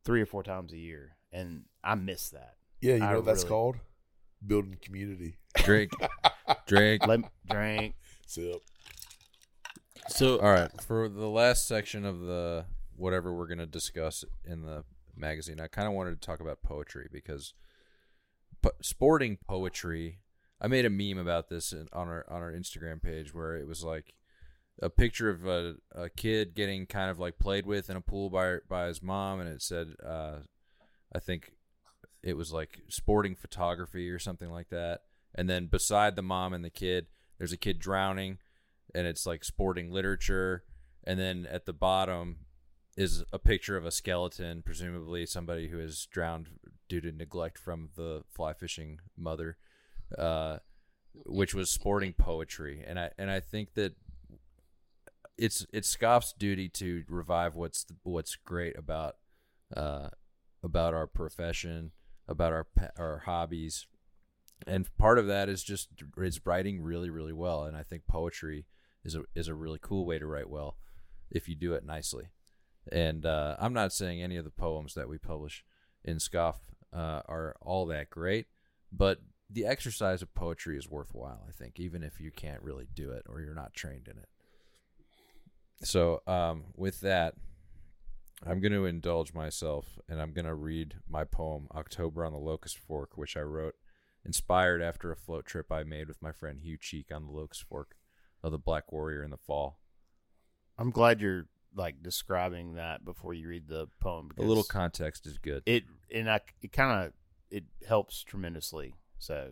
[0.05, 2.55] three or four times a year, and I miss that.
[2.81, 3.76] yeah, you know I what that's really- called
[4.46, 5.38] building community.
[5.57, 5.92] Drink,
[6.66, 7.07] drink.
[7.07, 7.94] Let me drink.
[8.26, 8.57] Sip.
[10.09, 14.62] So All right, for the last section of the whatever we're going to discuss in
[14.62, 14.85] the
[15.16, 17.55] magazine, I kind of wanted to talk about poetry because
[18.62, 20.20] po- sporting poetry.
[20.61, 23.85] I made a meme about this on our on our Instagram page where it was
[23.85, 24.14] like
[24.83, 28.31] a picture of a, a kid getting kind of like played with in a pool
[28.31, 30.38] by by his mom, and it said, uh,
[31.14, 31.53] I think
[32.23, 35.03] it was like sporting photography or something like that.
[35.35, 37.07] And then beside the mom and the kid,
[37.38, 38.38] there's a kid drowning,
[38.95, 40.64] and it's like sporting literature.
[41.05, 42.38] And then at the bottom
[42.97, 46.49] is a picture of a skeleton, presumably somebody who has drowned
[46.88, 49.57] due to neglect from the fly fishing mother,
[50.16, 50.59] uh,
[51.25, 52.85] which was sporting poetry.
[52.87, 53.95] And I and I think that
[55.38, 59.16] it's it's SCOF's duty to revive what's what's great about
[59.77, 60.09] uh,
[60.62, 61.92] about our profession,
[62.29, 62.66] about our
[62.99, 63.87] our hobbies,
[64.66, 65.88] and part of that is just
[66.19, 67.64] is writing really really well.
[67.64, 68.66] And I think poetry
[69.05, 70.77] is a is a really cool way to write well
[71.31, 72.31] if you do it nicely.
[72.90, 75.64] And uh, I'm not saying any of the poems that we publish
[76.05, 76.55] in SCOF
[76.92, 78.47] uh, are all that great,
[78.92, 81.44] but the exercise of poetry is worthwhile.
[81.48, 84.28] I think even if you can't really do it or you're not trained in it.
[85.87, 87.35] So, um, with that,
[88.44, 92.38] I'm going to indulge myself and I'm going to read my poem, October on the
[92.38, 93.74] Locust Fork, which I wrote
[94.24, 97.64] inspired after a float trip I made with my friend Hugh Cheek on the Locust
[97.64, 97.94] Fork
[98.42, 99.78] of the Black Warrior in the fall.
[100.78, 104.30] I'm glad you're like describing that before you read the poem.
[104.38, 105.62] A little context is good.
[105.66, 107.12] it and I it kind of
[107.50, 108.94] it helps tremendously.
[109.18, 109.50] So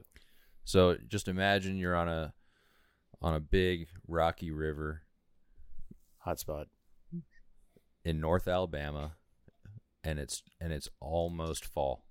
[0.64, 2.32] So just imagine you're on a
[3.20, 5.02] on a big rocky river
[6.26, 6.66] hotspot
[8.04, 9.12] in North Alabama,
[10.02, 12.04] and it's and it's almost fall.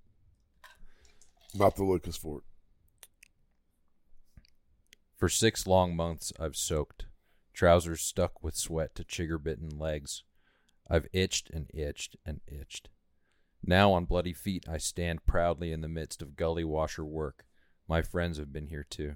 [1.54, 2.44] Not the Locust Fork.
[5.16, 7.06] For six long months, I've soaked,
[7.52, 10.24] trousers stuck with sweat to chigger bitten legs.
[10.90, 12.88] I've itched and itched and itched.
[13.66, 17.46] Now on bloody feet, I stand proudly in the midst of gully washer work.
[17.88, 19.14] My friends have been here too.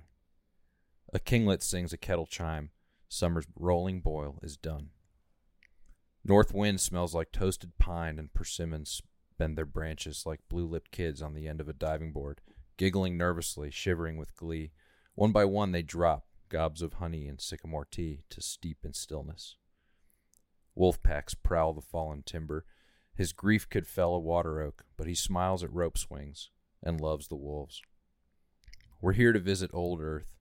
[1.13, 2.71] A kinglet sings a kettle chime.
[3.09, 4.91] Summer's rolling boil is done.
[6.25, 9.03] North wind smells like toasted pine, and persimmons
[9.39, 12.41] bend their branches like blue lipped kids on the end of a diving board,
[12.77, 14.73] giggling nervously, shivering with glee.
[15.15, 19.57] One by one they drop, gobs of honey and sycamore tea, to steep in stillness.
[20.75, 22.65] Wolf packs prowl the fallen timber.
[23.18, 26.50] His grief could fell a water oak, but he smiles at rope swings
[26.81, 27.83] and loves the wolves.
[29.00, 30.37] We're here to visit old Earth,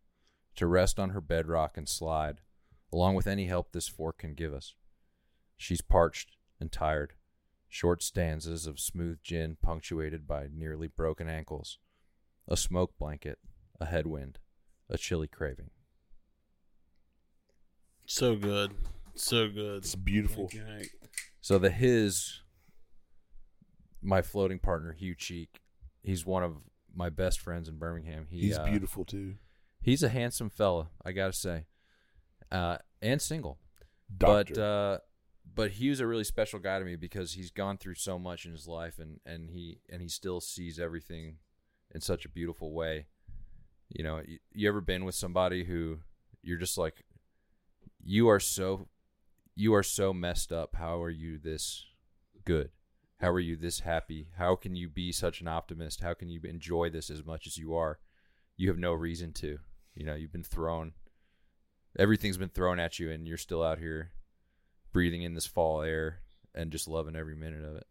[0.58, 2.42] to rest on her bedrock and slide,
[2.94, 4.76] along with any help this fork can give us.
[5.58, 7.14] She's parched and tired,
[7.68, 11.80] short stanzas of smooth gin punctuated by nearly broken ankles,
[12.48, 13.40] a smoke blanket,
[13.82, 14.38] a headwind,
[14.88, 15.72] a chilly craving.
[18.06, 18.70] So good.
[19.16, 19.78] So good.
[19.78, 20.48] It's beautiful.
[20.48, 20.92] Thank.
[21.42, 22.42] So the his,
[24.02, 25.62] my floating partner Hugh Cheek,
[26.02, 26.58] he's one of
[26.94, 28.28] my best friends in Birmingham.
[28.30, 29.36] He, He's uh, beautiful too.
[29.82, 31.66] He's a handsome fella, I gotta say,
[32.52, 33.60] uh, and single.
[34.16, 34.54] Doctor.
[34.54, 34.98] But uh,
[35.56, 38.52] but Hugh's a really special guy to me because he's gone through so much in
[38.52, 41.38] his life, and and he and he still sees everything
[41.94, 43.08] in such a beautiful way.
[43.90, 46.00] You know, you, you ever been with somebody who
[46.44, 47.04] you're just like,
[48.04, 48.88] you are so,
[49.56, 50.76] you are so messed up.
[50.76, 51.86] How are you this
[52.46, 52.70] good?
[53.20, 54.28] How are you this happy?
[54.38, 56.02] How can you be such an optimist?
[56.02, 58.00] How can you enjoy this as much as you are?
[58.56, 59.58] You have no reason to.
[59.96, 60.94] You know, you've been thrown
[61.98, 64.12] everything's been thrown at you and you're still out here
[64.94, 66.20] breathing in this fall air
[66.54, 67.88] and just loving every minute of it.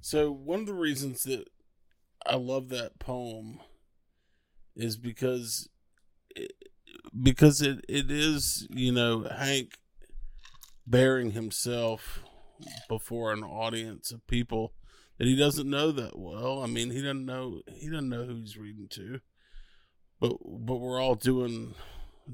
[0.00, 1.48] So one of the reasons that
[2.26, 3.60] I love that poem
[4.74, 5.68] is because
[6.34, 6.52] it,
[7.20, 9.78] because it, it is you know Hank
[10.86, 12.22] bearing himself
[12.88, 14.74] before an audience of people
[15.18, 16.62] that he doesn't know that well.
[16.62, 19.20] I mean, he doesn't know he doesn't know who he's reading to,
[20.20, 21.74] but but we're all doing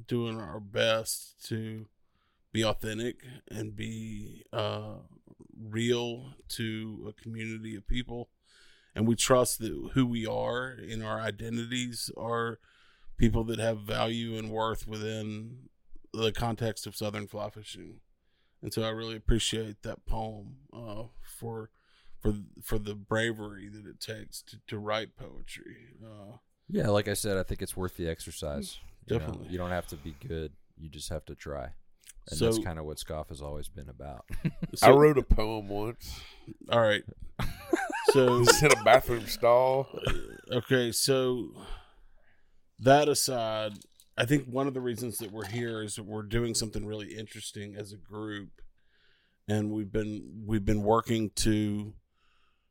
[0.07, 1.87] doing our best to
[2.53, 3.17] be authentic
[3.51, 4.97] and be uh,
[5.61, 8.31] real to a community of people.
[8.95, 12.59] And we trust that who we are in our identities are
[13.17, 15.69] people that have value and worth within
[16.13, 18.01] the context of Southern fly fishing.
[18.63, 21.05] And so I really appreciate that poem uh,
[21.39, 21.71] for
[22.21, 25.77] for for the bravery that it takes to, to write poetry.
[26.05, 28.79] Uh, Yeah, like I said, I think it's worth the exercise.
[29.07, 29.49] You know, Definitely.
[29.51, 30.53] you don't have to be good.
[30.77, 31.69] You just have to try.
[32.31, 34.27] And that's kind of what SCOF has always been about.
[34.83, 36.21] I wrote a poem once.
[36.71, 37.05] all right.
[38.13, 39.87] So It's in a bathroom stall.
[40.51, 41.51] okay, so
[42.81, 43.73] that aside,
[44.19, 47.15] I think one of the reasons that we're here is that we're doing something really
[47.17, 48.61] interesting as a group,
[49.47, 51.95] and we've been we've been working to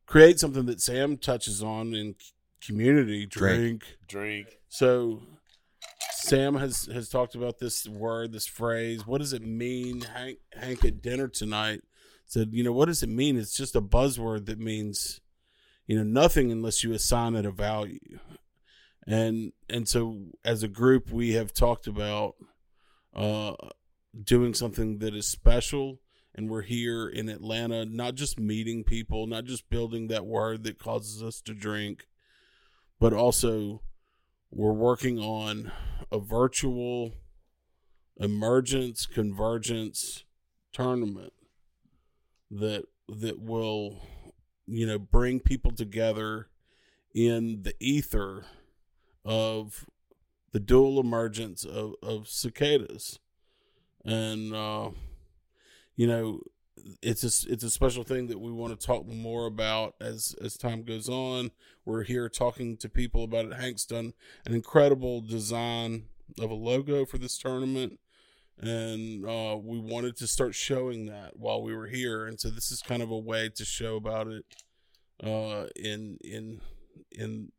[0.05, 2.15] create something that Sam touches on in
[2.61, 3.81] community Drink.
[3.81, 3.97] drink.
[4.07, 4.59] Drink.
[4.67, 5.21] So
[6.11, 9.07] Sam has has talked about this word, this phrase.
[9.07, 10.01] What does it mean?
[10.01, 11.81] Hank Hank at dinner tonight
[12.25, 13.37] said, you know, what does it mean?
[13.37, 15.21] It's just a buzzword that means,
[15.87, 18.19] you know, nothing unless you assign it a value.
[19.07, 22.35] And and so as a group we have talked about
[23.15, 23.53] uh
[24.21, 25.99] doing something that is special.
[26.35, 30.77] And we're here in Atlanta not just meeting people, not just building that word that
[30.77, 32.07] causes us to drink,
[32.99, 33.81] but also
[34.51, 35.71] we're working on
[36.11, 37.13] a virtual
[38.19, 40.25] emergence convergence
[40.73, 41.33] tournament
[42.49, 44.01] that that will
[44.65, 46.47] you know bring people together
[47.13, 48.45] in the ether
[49.27, 49.85] of
[50.53, 53.19] the dual emergence of, of cicadas.
[54.03, 54.91] And uh
[55.95, 56.41] you know
[57.01, 60.57] it's a it's a special thing that we want to talk more about as as
[60.57, 61.51] time goes on.
[61.85, 63.53] We're here talking to people about it.
[63.53, 64.13] Hank's done
[64.45, 66.05] an incredible design
[66.39, 67.99] of a logo for this tournament.
[68.59, 72.25] And uh, we wanted to start showing that while we were here.
[72.25, 74.45] And so this is kind of a way to show about it
[75.23, 76.61] uh, in in
[77.11, 77.51] in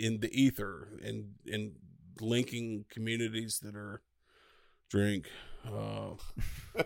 [0.00, 1.72] in the ether and in
[2.20, 4.02] linking communities that are
[4.90, 5.26] drink
[5.66, 6.10] uh,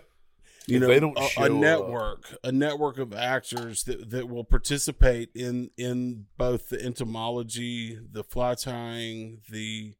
[0.67, 4.29] you know they don't a, show a up- network a network of actors that, that
[4.29, 9.95] will participate in in both the entomology the fly tying the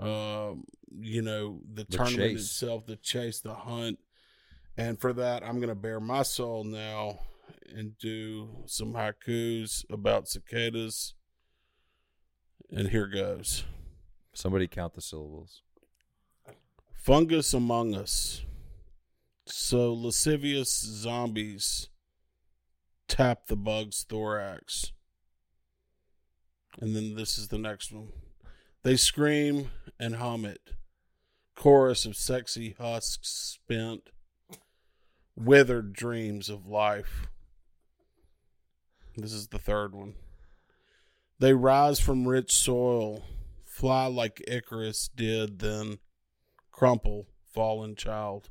[0.00, 0.64] um,
[1.00, 2.40] you know, the, The tournament chase.
[2.46, 3.98] itself, the chase, the hunt.
[4.76, 7.20] And for that, I'm going to bare my soul now
[7.72, 11.14] and do some haikus about cicadas.
[12.74, 13.64] And here goes.
[14.32, 15.62] Somebody count the syllables.
[16.92, 18.42] Fungus among us.
[19.46, 21.88] So lascivious zombies
[23.06, 24.92] tap the bug's thorax.
[26.80, 28.08] And then this is the next one.
[28.82, 30.72] They scream and hum it.
[31.54, 34.10] Chorus of sexy husks spent,
[35.36, 37.28] withered dreams of life.
[39.16, 40.14] This is the third one.
[41.38, 43.22] They rise from rich soil,
[43.64, 45.98] fly like Icarus did, then
[46.70, 48.50] crumple, fallen child.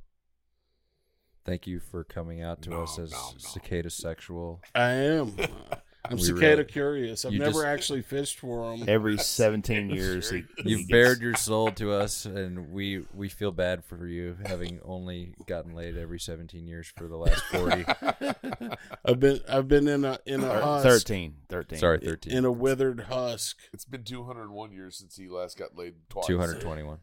[1.45, 3.37] Thank you for coming out to No, us as no, no.
[3.37, 4.61] cicada sexual.
[4.73, 5.35] I am.
[6.05, 7.23] I'm We cicada really- curious.
[7.23, 8.89] I've never just- actually fished for them.
[8.89, 13.51] Every 17 years, he, he You've bared your soul to us, and we we feel
[13.53, 17.85] bad for you having only gotten laid every 17 years for the last 40.
[19.05, 21.35] I've been I've been in a in a husk, 13.
[21.49, 21.79] 13.
[21.79, 22.33] Sorry, 13.
[22.33, 23.57] in a withered husk.
[23.71, 26.27] It's been 201 years since he last got laid twice.
[26.27, 26.97] 221.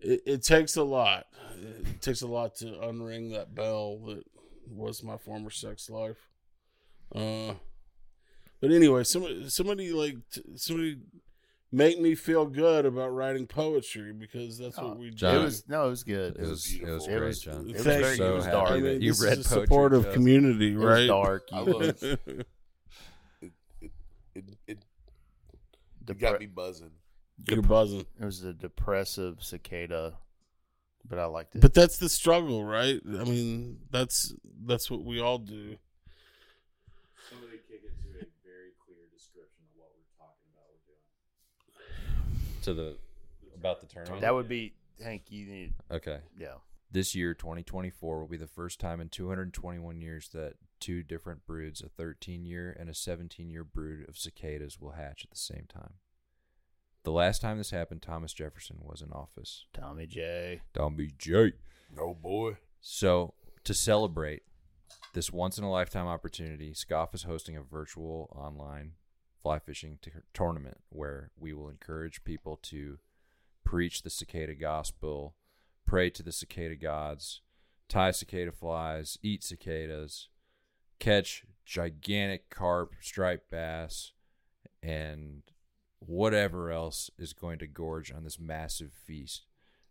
[0.00, 1.26] It, it takes a lot.
[1.60, 4.22] It takes a lot to unring that bell that
[4.66, 6.28] was my former sex life.
[7.14, 7.54] Uh,
[8.60, 10.98] but anyway, somebody somebody like t- somebody
[11.70, 15.44] make me feel good about writing poetry because that's Oh, what we John, It do.
[15.44, 16.36] was no, it was good.
[16.36, 17.06] It was it was beautiful.
[17.14, 17.68] It great, was- John.
[17.68, 18.70] it was very- so it was dark.
[18.70, 21.06] I mean, you this read is a supportive to community, It was right?
[21.06, 21.48] dark.
[21.52, 22.02] I You- love it.
[22.02, 22.46] It,
[23.42, 23.92] it,
[24.34, 24.78] it, it,
[26.08, 26.90] it got me buzzing.
[27.48, 28.06] You're buzzing.
[28.20, 30.14] It was a depressive cicada,
[31.08, 31.60] but I liked it.
[31.60, 33.00] But that's the struggle, right?
[33.06, 35.76] I mean, that's that's what we all do.
[37.30, 40.66] Somebody kick it to a very clear description of what we're talking about.
[40.72, 40.82] We're
[41.76, 42.57] doing.
[42.68, 42.96] To the
[43.54, 44.20] about the tournament.
[44.20, 45.22] that would be Hank.
[45.30, 46.18] You need, okay.
[46.38, 46.56] yeah.
[46.90, 51.80] This year, 2024, will be the first time in 221 years that two different broods,
[51.80, 55.64] a 13 year and a 17 year brood of cicadas, will hatch at the same
[55.66, 55.94] time.
[57.04, 59.64] The last time this happened, Thomas Jefferson was in office.
[59.72, 60.60] Tommy J.
[60.74, 61.52] Don't be J.
[61.98, 62.58] Oh boy.
[62.82, 63.32] So,
[63.64, 64.42] to celebrate
[65.14, 68.92] this once in a lifetime opportunity, SCOF is hosting a virtual online
[69.42, 72.98] fly fishing t- tournament where we will encourage people to
[73.64, 75.34] preach the cicada gospel,
[75.86, 77.42] pray to the cicada gods,
[77.88, 80.28] tie cicada flies, eat cicadas,
[80.98, 84.12] catch gigantic carp, striped bass,
[84.82, 85.42] and
[85.98, 89.46] whatever else is going to gorge on this massive feast.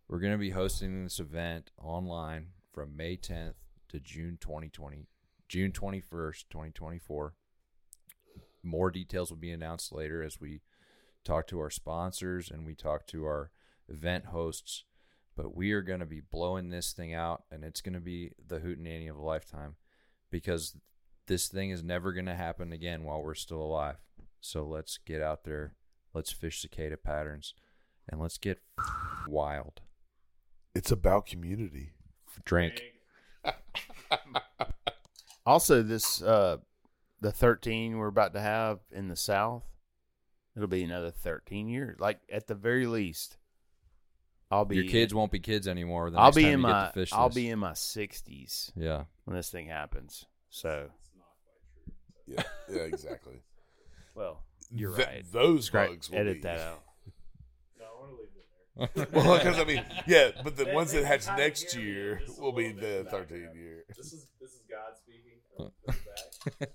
[0.08, 3.54] We're going to be hosting this event online from May 10th
[3.90, 5.06] to June 2020,
[5.48, 7.34] June 21st, 2024.
[8.68, 10.60] More details will be announced later as we
[11.24, 13.50] talk to our sponsors and we talk to our
[13.88, 14.84] event hosts.
[15.36, 18.32] But we are going to be blowing this thing out, and it's going to be
[18.44, 19.76] the hootenanny of a lifetime
[20.30, 20.76] because
[21.28, 23.96] this thing is never going to happen again while we're still alive.
[24.40, 25.74] So let's get out there,
[26.12, 27.54] let's fish cicada patterns,
[28.08, 28.60] and let's get
[29.28, 29.80] wild.
[30.74, 31.92] It's about community.
[32.44, 32.82] Drink.
[35.48, 36.58] Also, this uh,
[37.20, 39.64] the 13 we're about to have in the South,
[40.56, 41.98] it'll be another 13 years.
[42.00, 43.36] Like at the very least,
[44.50, 46.10] I'll be Your kids won't be kids anymore.
[46.10, 49.04] The I'll be in my fish I'll be in my 60s yeah.
[49.24, 50.24] when this thing happens.
[50.50, 50.88] So,
[52.26, 53.42] Yeah, yeah, exactly.
[54.14, 55.24] well, you're Th- right.
[55.32, 56.82] Those Scrap- bugs will edit be- that out.
[57.78, 59.22] No, I want to leave it there.
[59.22, 62.20] well, because I mean, yeah, but the They- ones they that hatch next hear year
[62.38, 63.58] will be little bit in the the 13 background.
[63.58, 63.84] year.
[63.96, 65.37] This is this is God speaking.
[65.58, 66.66] From the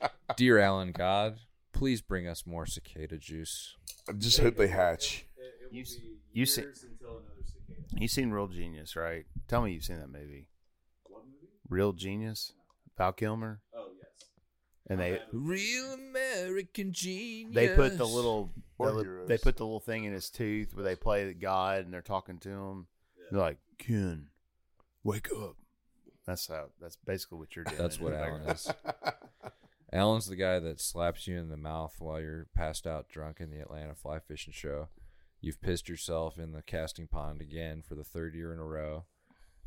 [0.00, 0.12] back.
[0.36, 1.38] Dear Alan God,
[1.72, 3.76] please bring us more cicada juice.
[4.08, 5.24] I just hope they hatch.
[5.36, 5.96] It, it will You s-
[6.32, 7.80] you see- years until another cicada.
[8.00, 9.24] You've seen Real Genius, right?
[9.48, 10.48] Tell me you've seen that movie.
[11.04, 11.52] What movie?
[11.68, 12.52] Real Genius,
[12.96, 14.28] Val Kilmer, Oh yes.
[14.88, 17.54] and they Real American genius.
[17.54, 20.94] they put the little the they put the little thing in his tooth where they
[20.96, 22.86] play God and they're talking to him.
[23.30, 24.28] They're like, Ken,
[25.04, 25.56] wake up.
[26.28, 26.66] That's how.
[26.78, 27.78] That's basically what you're doing.
[27.78, 28.70] That's what Alan is.
[29.94, 33.50] Alan's the guy that slaps you in the mouth while you're passed out drunk in
[33.50, 34.88] the Atlanta fly fishing show.
[35.40, 39.06] You've pissed yourself in the casting pond again for the third year in a row.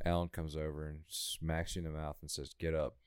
[0.06, 2.98] Alan comes over and smacks you in the mouth and says, "Get up."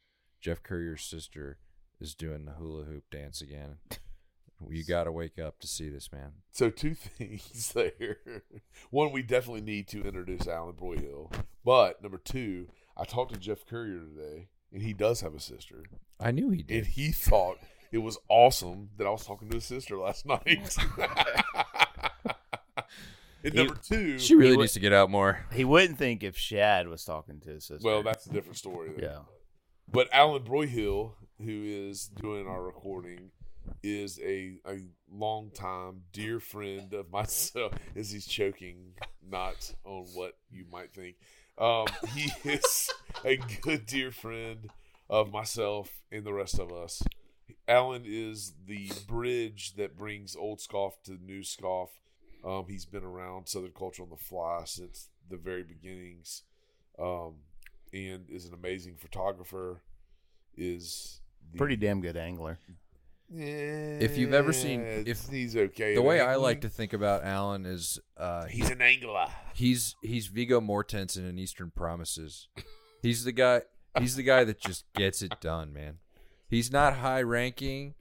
[0.40, 1.58] Jeff Currier's sister
[2.00, 3.76] is doing the hula hoop dance again.
[4.68, 6.32] You got to wake up to see this, man.
[6.50, 8.18] So two things there.
[8.90, 11.32] One, we definitely need to introduce Alan Broyhill.
[11.64, 15.84] But number two, I talked to Jeff Currier today, and he does have a sister,
[16.20, 16.76] I knew he did.
[16.78, 17.58] and he thought
[17.92, 20.76] it was awesome that I was talking to his sister last night.
[23.42, 25.44] And He- number two, She really He needs to get out more.
[25.52, 27.86] He wouldn't think if Shad was talking to his sister.
[27.86, 28.90] well, that's a different story.
[28.96, 29.04] then.
[29.04, 29.18] yeah.
[29.90, 31.12] But Alan Broyhill,
[31.44, 33.30] who is doing our recording,
[33.82, 34.78] is a a
[35.12, 37.72] longtime dear friend of myself.
[37.94, 38.94] As he's choking,
[39.28, 41.16] not on what you might think.
[41.58, 42.90] Um, he is
[43.24, 44.70] a good dear friend
[45.08, 47.02] of myself and the rest of us.
[47.68, 51.88] Alan is the bridge that brings old SCOF to new SCOF.
[52.44, 56.42] Um, he's been around Southern culture on the fly since the very beginnings,
[56.98, 57.36] um,
[57.92, 59.80] and is an amazing photographer.
[60.56, 61.20] Is
[61.52, 62.58] the, Pretty damn good angler.
[63.30, 67.66] If you've ever seen- if- he's okay, The way I like to think about Alan
[67.66, 69.26] is uh, he's an angler.
[69.54, 72.48] he's he's Viggo Mortensen in Eastern Promises.
[73.02, 73.62] He's the guy.
[73.98, 75.98] He's the guy that just gets it done, man.
[76.48, 77.94] He's not high ranking,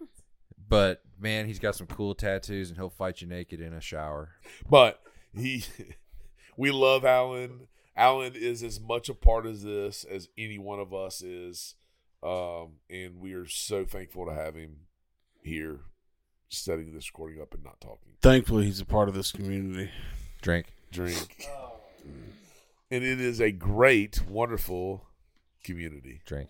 [0.70, 4.32] but man, he's got some cool tattoos, and he'll fight you naked in a shower.
[4.70, 5.02] But
[5.36, 5.64] he,
[6.58, 7.68] we love Alan.
[7.96, 11.76] Alan is as much a part of this as any one of us is,
[12.24, 14.78] um, and we are so thankful to have him
[15.44, 15.82] here,
[16.50, 18.14] setting this recording up and not talking.
[18.22, 19.92] Thankfully, he's a part of this community.
[20.42, 20.68] Drink.
[20.92, 21.48] Drink,
[22.92, 25.08] and it is a great, wonderful
[25.64, 26.22] community.
[26.26, 26.50] Drink.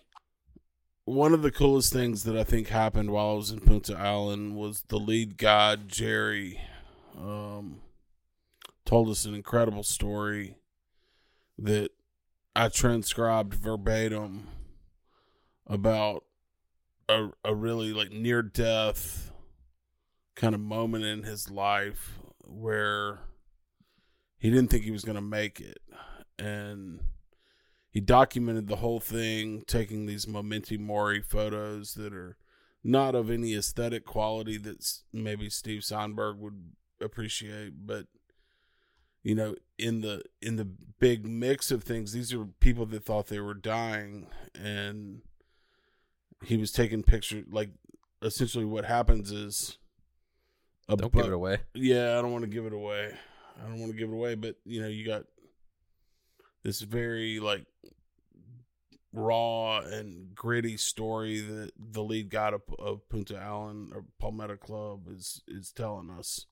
[1.06, 4.54] One of the coolest things that I think happened while I was in Punta Allen
[4.54, 6.60] was the lead guide Jerry
[7.16, 7.80] um,
[8.84, 10.56] told us an incredible story
[11.58, 11.90] that
[12.56, 14.48] I transcribed verbatim
[15.66, 16.24] about
[17.08, 19.32] a a really like near death
[20.34, 23.20] kind of moment in his life where
[24.38, 25.78] he didn't think he was going to make it.
[26.38, 27.00] And
[27.90, 32.36] he documented the whole thing taking these memento mori photos that are
[32.82, 38.06] not of any aesthetic quality that maybe Steve Seinberg would appreciate but
[39.22, 43.26] you know in the in the big mix of things these are people that thought
[43.26, 44.26] they were dying.
[44.54, 45.22] And
[46.42, 47.70] he was taking pictures like
[48.22, 49.78] essentially what happens is
[50.88, 51.58] a Don't bu- give it away.
[51.74, 53.12] yeah, I don't want to give it away.
[53.62, 55.24] I don't want to give it away, but you know, you got
[56.62, 57.64] this very like
[59.12, 65.02] raw and gritty story that the lead guy of, of Punta Allen or Palmetto Club
[65.08, 66.46] is is telling us.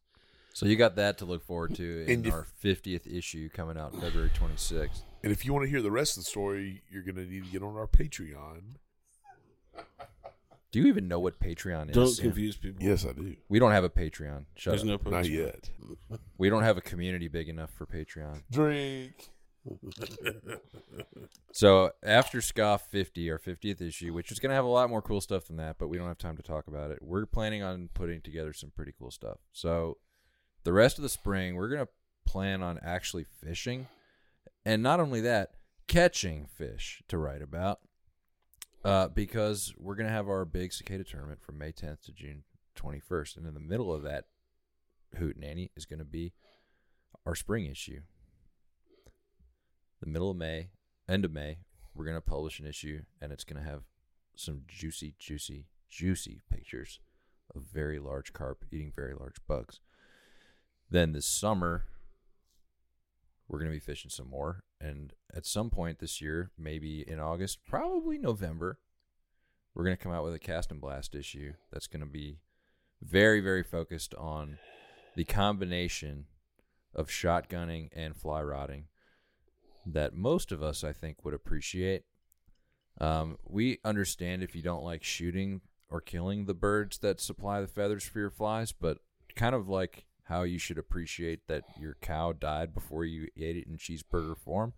[0.54, 3.94] So you got that to look forward to in if- our 50th issue coming out
[3.98, 5.02] February 26th.
[5.24, 7.44] And if you want to hear the rest of the story, you're going to need
[7.44, 8.74] to get on our Patreon.
[10.70, 11.94] Do you even know what Patreon is?
[11.94, 12.82] Don't confuse people.
[12.82, 13.36] Yes, I do.
[13.48, 14.46] We don't have a Patreon.
[14.56, 15.04] Shut There's up.
[15.04, 15.70] no Not yet.
[16.38, 18.42] We don't have a community big enough for Patreon.
[18.50, 19.28] Drink.
[21.54, 25.02] So after SCOF 50, our 50th issue, which is going to have a lot more
[25.02, 27.00] cool stuff than that, but we don't have time to talk about it.
[27.02, 29.36] We're planning on putting together some pretty cool stuff.
[29.52, 29.98] So
[30.64, 31.92] the rest of the spring, we're going to
[32.24, 33.86] plan on actually fishing,
[34.64, 35.50] and not only that,
[35.88, 37.80] catching fish to write about.
[38.84, 42.42] Uh, because we're going to have our big cicada tournament from May 10th to June
[42.76, 44.24] 21st, and in the middle of that
[45.18, 46.32] hoot nanny is going to be
[47.24, 48.00] our spring issue
[50.02, 50.68] the middle of May,
[51.08, 51.58] end of May,
[51.94, 53.82] we're going to publish an issue and it's going to have
[54.34, 56.98] some juicy, juicy, juicy pictures
[57.54, 59.78] of very large carp eating very large bugs.
[60.90, 61.84] Then this summer,
[63.46, 64.64] we're going to be fishing some more.
[64.82, 68.78] And at some point this year, maybe in August, probably November,
[69.74, 72.40] we're going to come out with a cast and blast issue that's going to be
[73.00, 74.58] very, very focused on
[75.14, 76.26] the combination
[76.94, 78.84] of shotgunning and fly rodding
[79.86, 82.04] that most of us, I think, would appreciate.
[83.00, 87.66] Um, we understand if you don't like shooting or killing the birds that supply the
[87.66, 88.98] feathers for your flies, but
[89.34, 93.66] kind of like how you should appreciate that your cow died before you ate it
[93.66, 94.72] in cheeseburger form,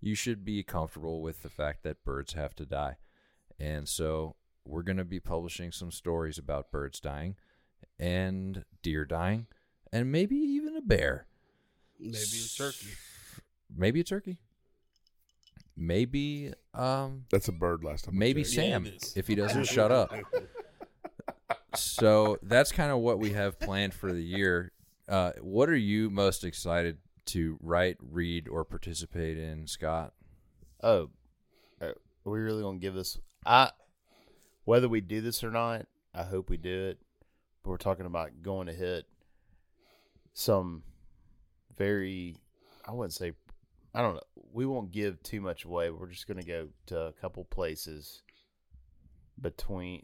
[0.00, 2.96] you should be comfortable with the fact that birds have to die.
[3.58, 7.36] And so we're going to be publishing some stories about birds dying
[7.98, 9.46] and deer dying
[9.92, 11.26] and maybe even a bear.
[11.98, 12.88] Maybe a turkey.
[13.76, 14.38] Maybe a turkey.
[15.76, 18.18] Maybe um That's a bird last time.
[18.18, 18.56] Maybe checked.
[18.56, 20.12] Yeah, Sam if he doesn't shut up.
[21.80, 24.72] So that's kind of what we have planned for the year.
[25.08, 30.12] Uh, what are you most excited to write, read, or participate in, Scott?
[30.82, 31.10] Oh,
[31.80, 33.18] uh, are we really gonna give this?
[33.44, 33.70] I
[34.64, 36.98] whether we do this or not, I hope we do it.
[37.62, 39.06] But we're talking about going to hit
[40.34, 40.82] some
[41.76, 42.36] very,
[42.86, 43.32] I wouldn't say,
[43.94, 44.22] I don't know.
[44.52, 45.90] We won't give too much away.
[45.90, 48.22] We're just gonna go to a couple places
[49.40, 50.02] between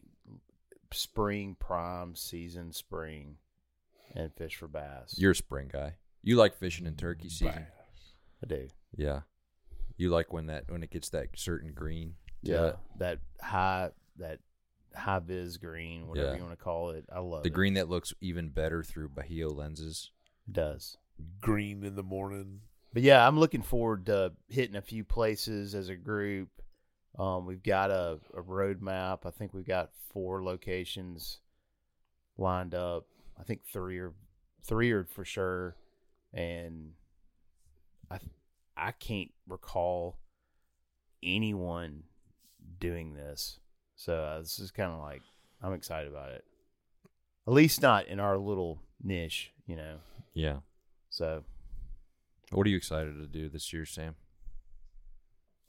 [0.93, 3.37] spring, prime season, spring,
[4.13, 5.15] and fish for bass.
[5.17, 5.95] You're a spring guy.
[6.23, 7.47] You like fishing in turkey season?
[7.53, 8.13] Bass.
[8.43, 8.67] I do.
[8.95, 9.21] Yeah.
[9.97, 12.15] You like when that when it gets that certain green?
[12.41, 12.75] Yeah, it?
[12.99, 14.39] that high that
[14.95, 16.35] high vis green, whatever Yeah.
[16.37, 17.05] you want to call it.
[17.13, 17.53] I love The it.
[17.53, 20.11] green that looks even better through Bajio lenses.
[20.47, 20.97] It does.
[21.41, 22.61] Green in the morning.
[22.93, 26.49] But yeah, I'm looking forward to hitting a few places as a group.
[27.17, 29.25] Um, we've got a, a road map.
[29.25, 31.39] I think we've got four locations
[32.37, 33.05] lined up.
[33.39, 34.13] I think three are
[34.63, 35.75] three are for sure,
[36.33, 36.91] and
[38.11, 38.19] I
[38.75, 40.17] I can't recall
[41.23, 42.03] anyone
[42.79, 43.59] doing this.
[43.95, 45.21] So uh, this is kind of like
[45.61, 46.43] I'm excited about it.
[47.47, 49.97] At least not in our little niche, you know.
[50.33, 50.57] Yeah.
[51.09, 51.43] So
[52.51, 54.15] What are you excited to do this year, Sam?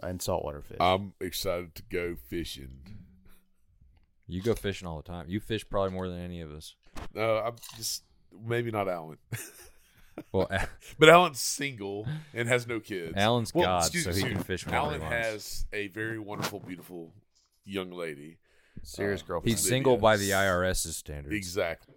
[0.01, 0.77] And saltwater fish.
[0.81, 2.81] I'm excited to go fishing.
[4.29, 5.27] You go fishing all the time.
[5.29, 6.75] You fish probably more than any of us.
[7.15, 8.03] No, I'm just
[8.45, 9.19] maybe not Alan,
[10.33, 10.49] Well,
[10.99, 13.15] but Alan's single and has no kids.
[13.17, 15.27] Alan's Well, God, excuse so he excuse can fish whenever Alan he wants.
[15.27, 17.13] has a very wonderful, beautiful
[17.65, 18.39] young lady.
[18.83, 19.51] Serious Uh, girlfriend.
[19.59, 21.35] He's single by the Lydia's- IRS's standards.
[21.37, 21.95] Exactly.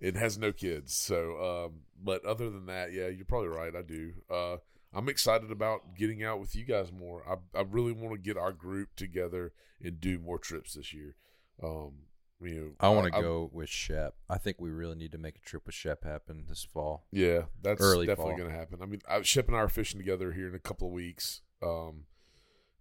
[0.00, 0.94] It has no kids.
[0.94, 3.74] So, um, but other than that, yeah, you're probably right.
[3.74, 4.12] I do.
[4.28, 4.56] Uh,
[4.94, 7.22] I'm excited about getting out with you guys more.
[7.28, 11.16] I, I really want to get our group together and do more trips this year.
[11.62, 11.92] Um,
[12.40, 14.14] you know, I want to go with Shep.
[14.28, 17.06] I think we really need to make a trip with Shep happen this fall.
[17.12, 18.80] Yeah, that's Early definitely going to happen.
[18.82, 21.42] I mean, I, Shep and I are fishing together here in a couple of weeks,
[21.62, 22.04] um,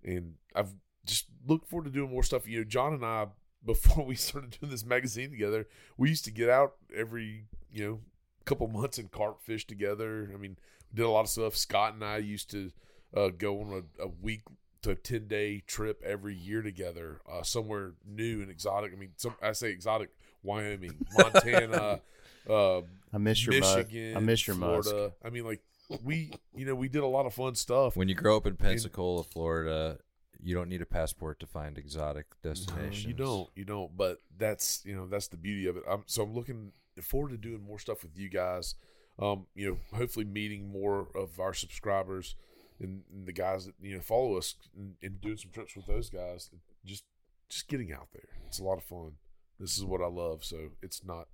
[0.04, 0.74] and I've
[1.06, 2.48] just looked forward to doing more stuff.
[2.48, 3.28] You know, John and I,
[3.66, 8.00] before we started doing this magazine together, we used to get out every you know
[8.46, 10.32] couple months and carp fish together.
[10.34, 10.58] I mean,
[10.94, 11.56] did a lot of stuff.
[11.56, 12.72] Scott and I used to
[13.16, 14.42] uh, go on a, a week
[14.84, 18.92] to ten day trip every year together, uh, somewhere new and exotic.
[18.94, 20.10] I mean, some I say exotic,
[20.44, 22.02] Wyoming, Montana.
[22.50, 22.82] uh,
[23.14, 24.24] I miss your Michigan, mug.
[24.24, 24.90] I miss your musk.
[24.90, 25.14] Florida.
[25.24, 25.62] I mean, like
[26.04, 27.96] we, you know, we did a lot of fun stuff.
[27.96, 29.98] When you grow up in Pensacola, Florida,
[30.42, 33.06] you don't need a passport to find exotic No, destinations.
[33.06, 33.96] you don't, you don't.
[33.96, 35.84] But that's you know that's the beauty of it.
[35.88, 36.72] I'm, so I'm looking
[37.04, 38.74] forward to doing more stuff with you guys.
[39.20, 42.36] Um, you know, hopefully meeting more of our subscribers
[42.80, 45.86] and, and the guys that you know follow us and, and doing some trips with
[45.86, 46.50] those guys.
[46.86, 47.04] Just
[47.50, 48.30] just getting out there.
[48.48, 49.14] It's a lot of fun.
[49.60, 50.44] This is what I love.
[50.44, 51.28] So it's not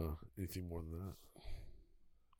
[0.00, 1.42] uh, anything more than that.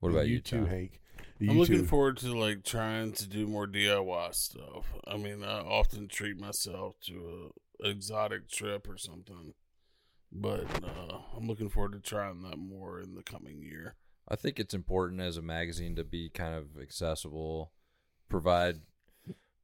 [0.00, 0.66] What about you, too, Tom?
[0.66, 1.00] Hank?
[1.40, 1.86] I'm looking too.
[1.86, 4.86] forward to like trying to do more DIY stuff.
[5.06, 7.52] I mean, I often treat myself to
[7.82, 9.54] a exotic trip or something,
[10.32, 13.96] but uh, I'm looking forward to trying that more in the coming year.
[14.30, 17.72] I think it's important as a magazine to be kind of accessible,
[18.28, 18.80] provide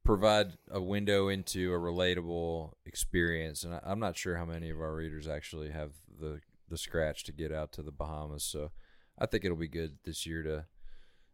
[0.03, 3.63] provide a window into a relatable experience.
[3.63, 7.23] And I, I'm not sure how many of our readers actually have the the scratch
[7.25, 8.43] to get out to the Bahamas.
[8.43, 8.71] So
[9.17, 10.65] I think it'll be good this year to,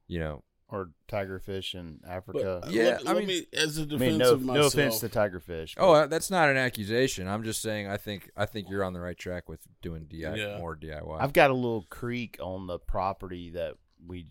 [0.08, 0.44] you know,
[0.74, 2.62] or tiger fish in Africa.
[2.64, 4.66] uh, Yeah, let, I let mean- me, as a I defense mean, no, of no
[4.68, 5.76] offense to tiger fish.
[5.78, 7.28] oh, uh, that's not an accusation.
[7.28, 10.38] I'm just saying I think I think you're on the right track with doing DIY
[10.38, 10.58] Yeah.
[10.58, 11.18] more DIY.
[11.22, 14.28] I've got a little creek on the property that we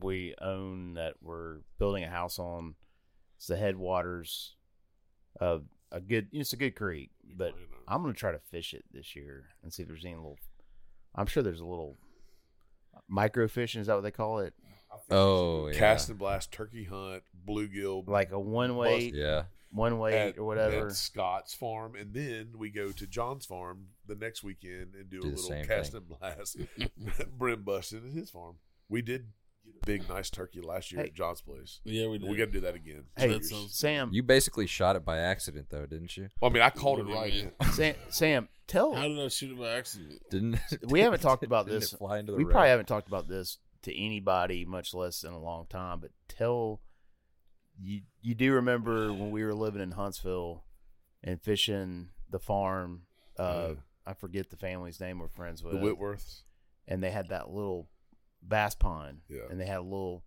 [0.00, 2.76] we own that we're building a house on.
[3.36, 4.54] It's the headwaters
[5.40, 6.28] of a good.
[6.32, 7.54] It's a good creek, but
[7.88, 10.38] I'm gonna try to fish it this year and see if there's any little.
[11.14, 11.98] I'm sure there's a little
[13.08, 13.80] micro fishing.
[13.80, 14.54] Is that what they call it?
[15.12, 15.78] Oh yeah.
[15.78, 19.44] Cast and blast, turkey hunt, bluegill, Like a one way, yeah.
[19.70, 20.86] one way or whatever.
[20.88, 25.20] at Scott's farm, and then we go to John's farm the next weekend and do,
[25.20, 26.02] Do a little cast thing.
[26.08, 26.56] and blast,
[27.38, 28.56] brim busting at his farm.
[28.88, 29.26] We did
[29.64, 31.08] get a big, nice turkey last year Hey.
[31.08, 31.80] at John's place.
[31.84, 32.28] yeah, we did.
[32.28, 33.04] We got to do that again.
[33.16, 36.28] Hey, That Sam, You basically shot it by accident though, didn't you?
[36.40, 37.72] Well, I mean, I called it What do you right.
[37.72, 40.20] Sam, Sam, tell How did I shoot it by accident?
[40.30, 40.58] Didn't
[40.88, 41.92] we haven't talked about this.
[41.92, 42.52] fly into the we road?
[42.52, 46.00] probably haven't talked about this to anybody, much less in a long time.
[46.00, 46.80] But tell
[47.80, 50.64] you, you do remember when we were living in Huntsville
[51.22, 53.02] and fishing the farm.
[53.38, 53.74] Uh, Yeah.
[54.04, 56.42] I forget the family's name we're friends with, The Whitworths.
[56.88, 57.88] and they had that little
[58.42, 59.42] bass pond, Yeah.
[59.48, 60.24] and they had a little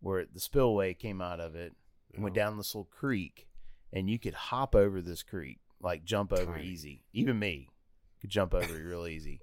[0.00, 1.74] where the spillway came out of it
[2.14, 3.48] and went down this little creek,
[3.92, 6.66] and you could hop over this creek, like jump over Tiny.
[6.66, 7.04] easy.
[7.12, 7.68] Even me
[8.20, 9.40] could jump over it real easy.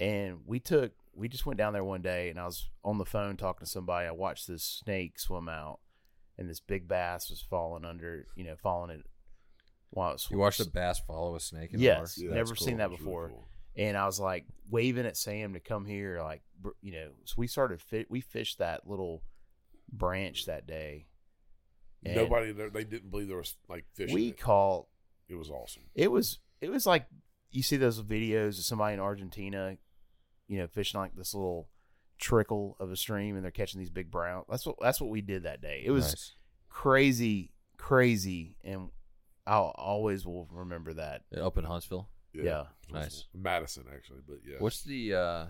[0.00, 3.04] And we took, we just went down there one day, and I was on the
[3.04, 4.06] phone talking to somebody.
[4.08, 5.80] I watched this snake swim out,
[6.38, 9.06] and this big bass was falling under, you know, falling it.
[9.90, 12.16] While it You watched a bass follow a snake in Yes.
[12.16, 13.28] the Yeah, Never that's seen that That's really before.
[13.28, 13.48] cool.
[13.76, 16.42] and I was like waving at Sam to come here, like
[16.80, 17.10] you know.
[17.24, 18.10] So we started fit.
[18.10, 19.22] We fished that little
[19.92, 21.06] branch that day.
[22.04, 24.12] And Nobody they didn't believe there was like fish.
[24.12, 24.38] We it.
[24.40, 24.86] caught.
[25.28, 25.84] It was awesome.
[25.94, 26.38] It was.
[26.60, 27.06] It was like
[27.50, 29.76] you see those videos of somebody in Argentina,
[30.48, 31.68] you know, fishing like this little
[32.18, 34.44] trickle of a stream, and they're catching these big brown.
[34.48, 35.82] That's what that's what we did that day.
[35.84, 36.32] It was Nice.
[36.68, 38.90] crazy, crazy, and
[39.46, 41.22] I'll always will remember that.
[41.40, 42.08] up in Huntsville.
[42.32, 42.64] Yeah.
[42.92, 43.24] Nice.
[43.34, 44.56] Madison actually, but yeah.
[44.58, 45.14] What's the?
[45.14, 45.46] uh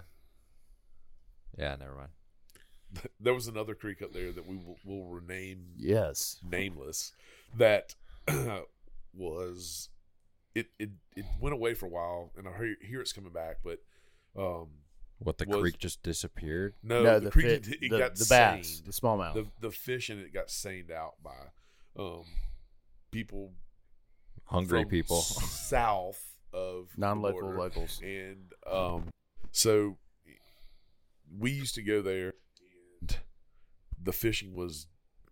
[1.57, 2.11] Yeah, never mind.
[3.21, 7.13] there was another creek up there that we will, will rename Yes, nameless
[7.57, 7.95] that
[9.13, 9.89] was
[10.55, 13.59] it, it it went away for a while and I hear, hear it's coming back
[13.65, 13.79] but
[14.37, 14.69] um
[15.19, 16.75] What the Was- creek just disappeared?
[16.83, 18.87] no, no, the, the creek fit- it, it the, got the bass, seined.
[18.87, 19.35] the smallmouth.
[19.35, 21.51] the the fish in it got seined out by
[21.99, 22.25] um
[23.11, 23.53] people
[24.47, 25.21] Hungry from people.
[25.23, 27.59] south of the Non-local border.
[27.59, 28.01] locals.
[28.03, 29.09] and um
[29.53, 29.97] so
[31.39, 32.35] we used to go there
[33.01, 33.17] and
[34.03, 34.87] the fishing was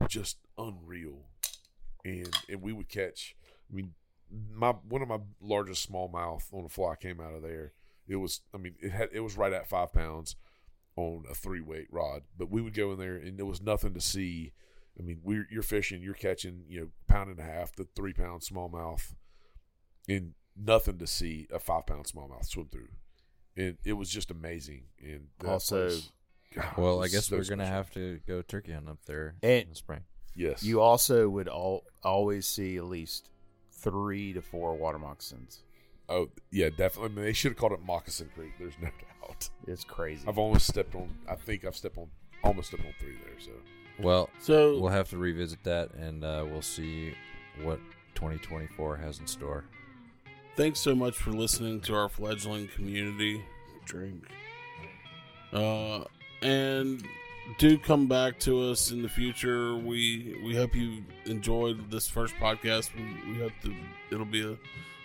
[0.09, 1.27] just unreal
[2.05, 3.37] and and we would catch
[3.71, 3.93] i mean
[4.51, 7.73] my one of my largest smallmouth on a fly came out of there
[8.09, 10.37] it was i mean it had it was right at five pounds
[10.97, 13.95] on a three weight rod but we would go in there and there was nothing
[13.95, 14.53] to see.
[14.99, 18.13] I mean we're you're fishing you're catching you know pound and a half to three
[18.13, 19.15] pound smallmouth
[20.09, 22.89] and nothing to see a five pound smallmouth swim through.
[23.57, 24.85] And it was just amazing.
[25.03, 26.13] And that Also- place-
[26.55, 29.63] God, Well, I guess so we're gonna have to go turkey hunting up there And-
[29.63, 30.05] in the spring.
[30.35, 30.63] yes.
[30.63, 33.31] You also would all always see at least
[33.71, 35.63] three to four water moccasins.
[36.13, 37.13] Oh yeah, definitely.
[37.13, 38.53] I mean, they should have called it Moccasin Creek.
[38.59, 39.49] There's no doubt.
[39.67, 40.25] It's crazy.
[40.29, 41.09] I've almost stepped on.
[41.29, 42.09] I think I've stepped on
[42.45, 43.39] almost stepped on three there.
[43.39, 43.51] So
[44.01, 47.15] Well, So we'll have to revisit that, and uh, we'll see
[47.63, 47.79] what
[48.15, 49.65] 2024 has in store.
[50.57, 53.45] thanks so much for listening to our fledgling community.
[53.85, 54.25] Drink.
[55.53, 56.05] Uh,
[56.43, 57.05] and
[57.59, 59.77] do come back to us in the future.
[59.77, 62.91] We we hope you enjoyed this first podcast.
[62.95, 63.75] We, we hope that
[64.11, 64.57] it'll be a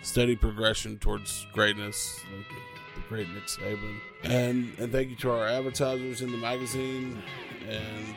[0.02, 2.46] steady progression towards greatness, like
[2.94, 3.96] the great Nick Saban.
[4.24, 7.22] And and thank you to our advertisers in the magazine,
[7.68, 8.14] and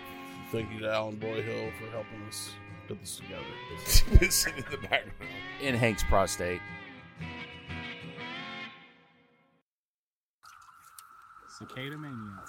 [0.52, 2.52] thank you to Alan Broyhill for helping us
[2.88, 3.44] put this together.
[4.26, 5.12] it's in the background.
[5.62, 6.62] in Hank's prostate.
[11.58, 12.44] Cicada Mania.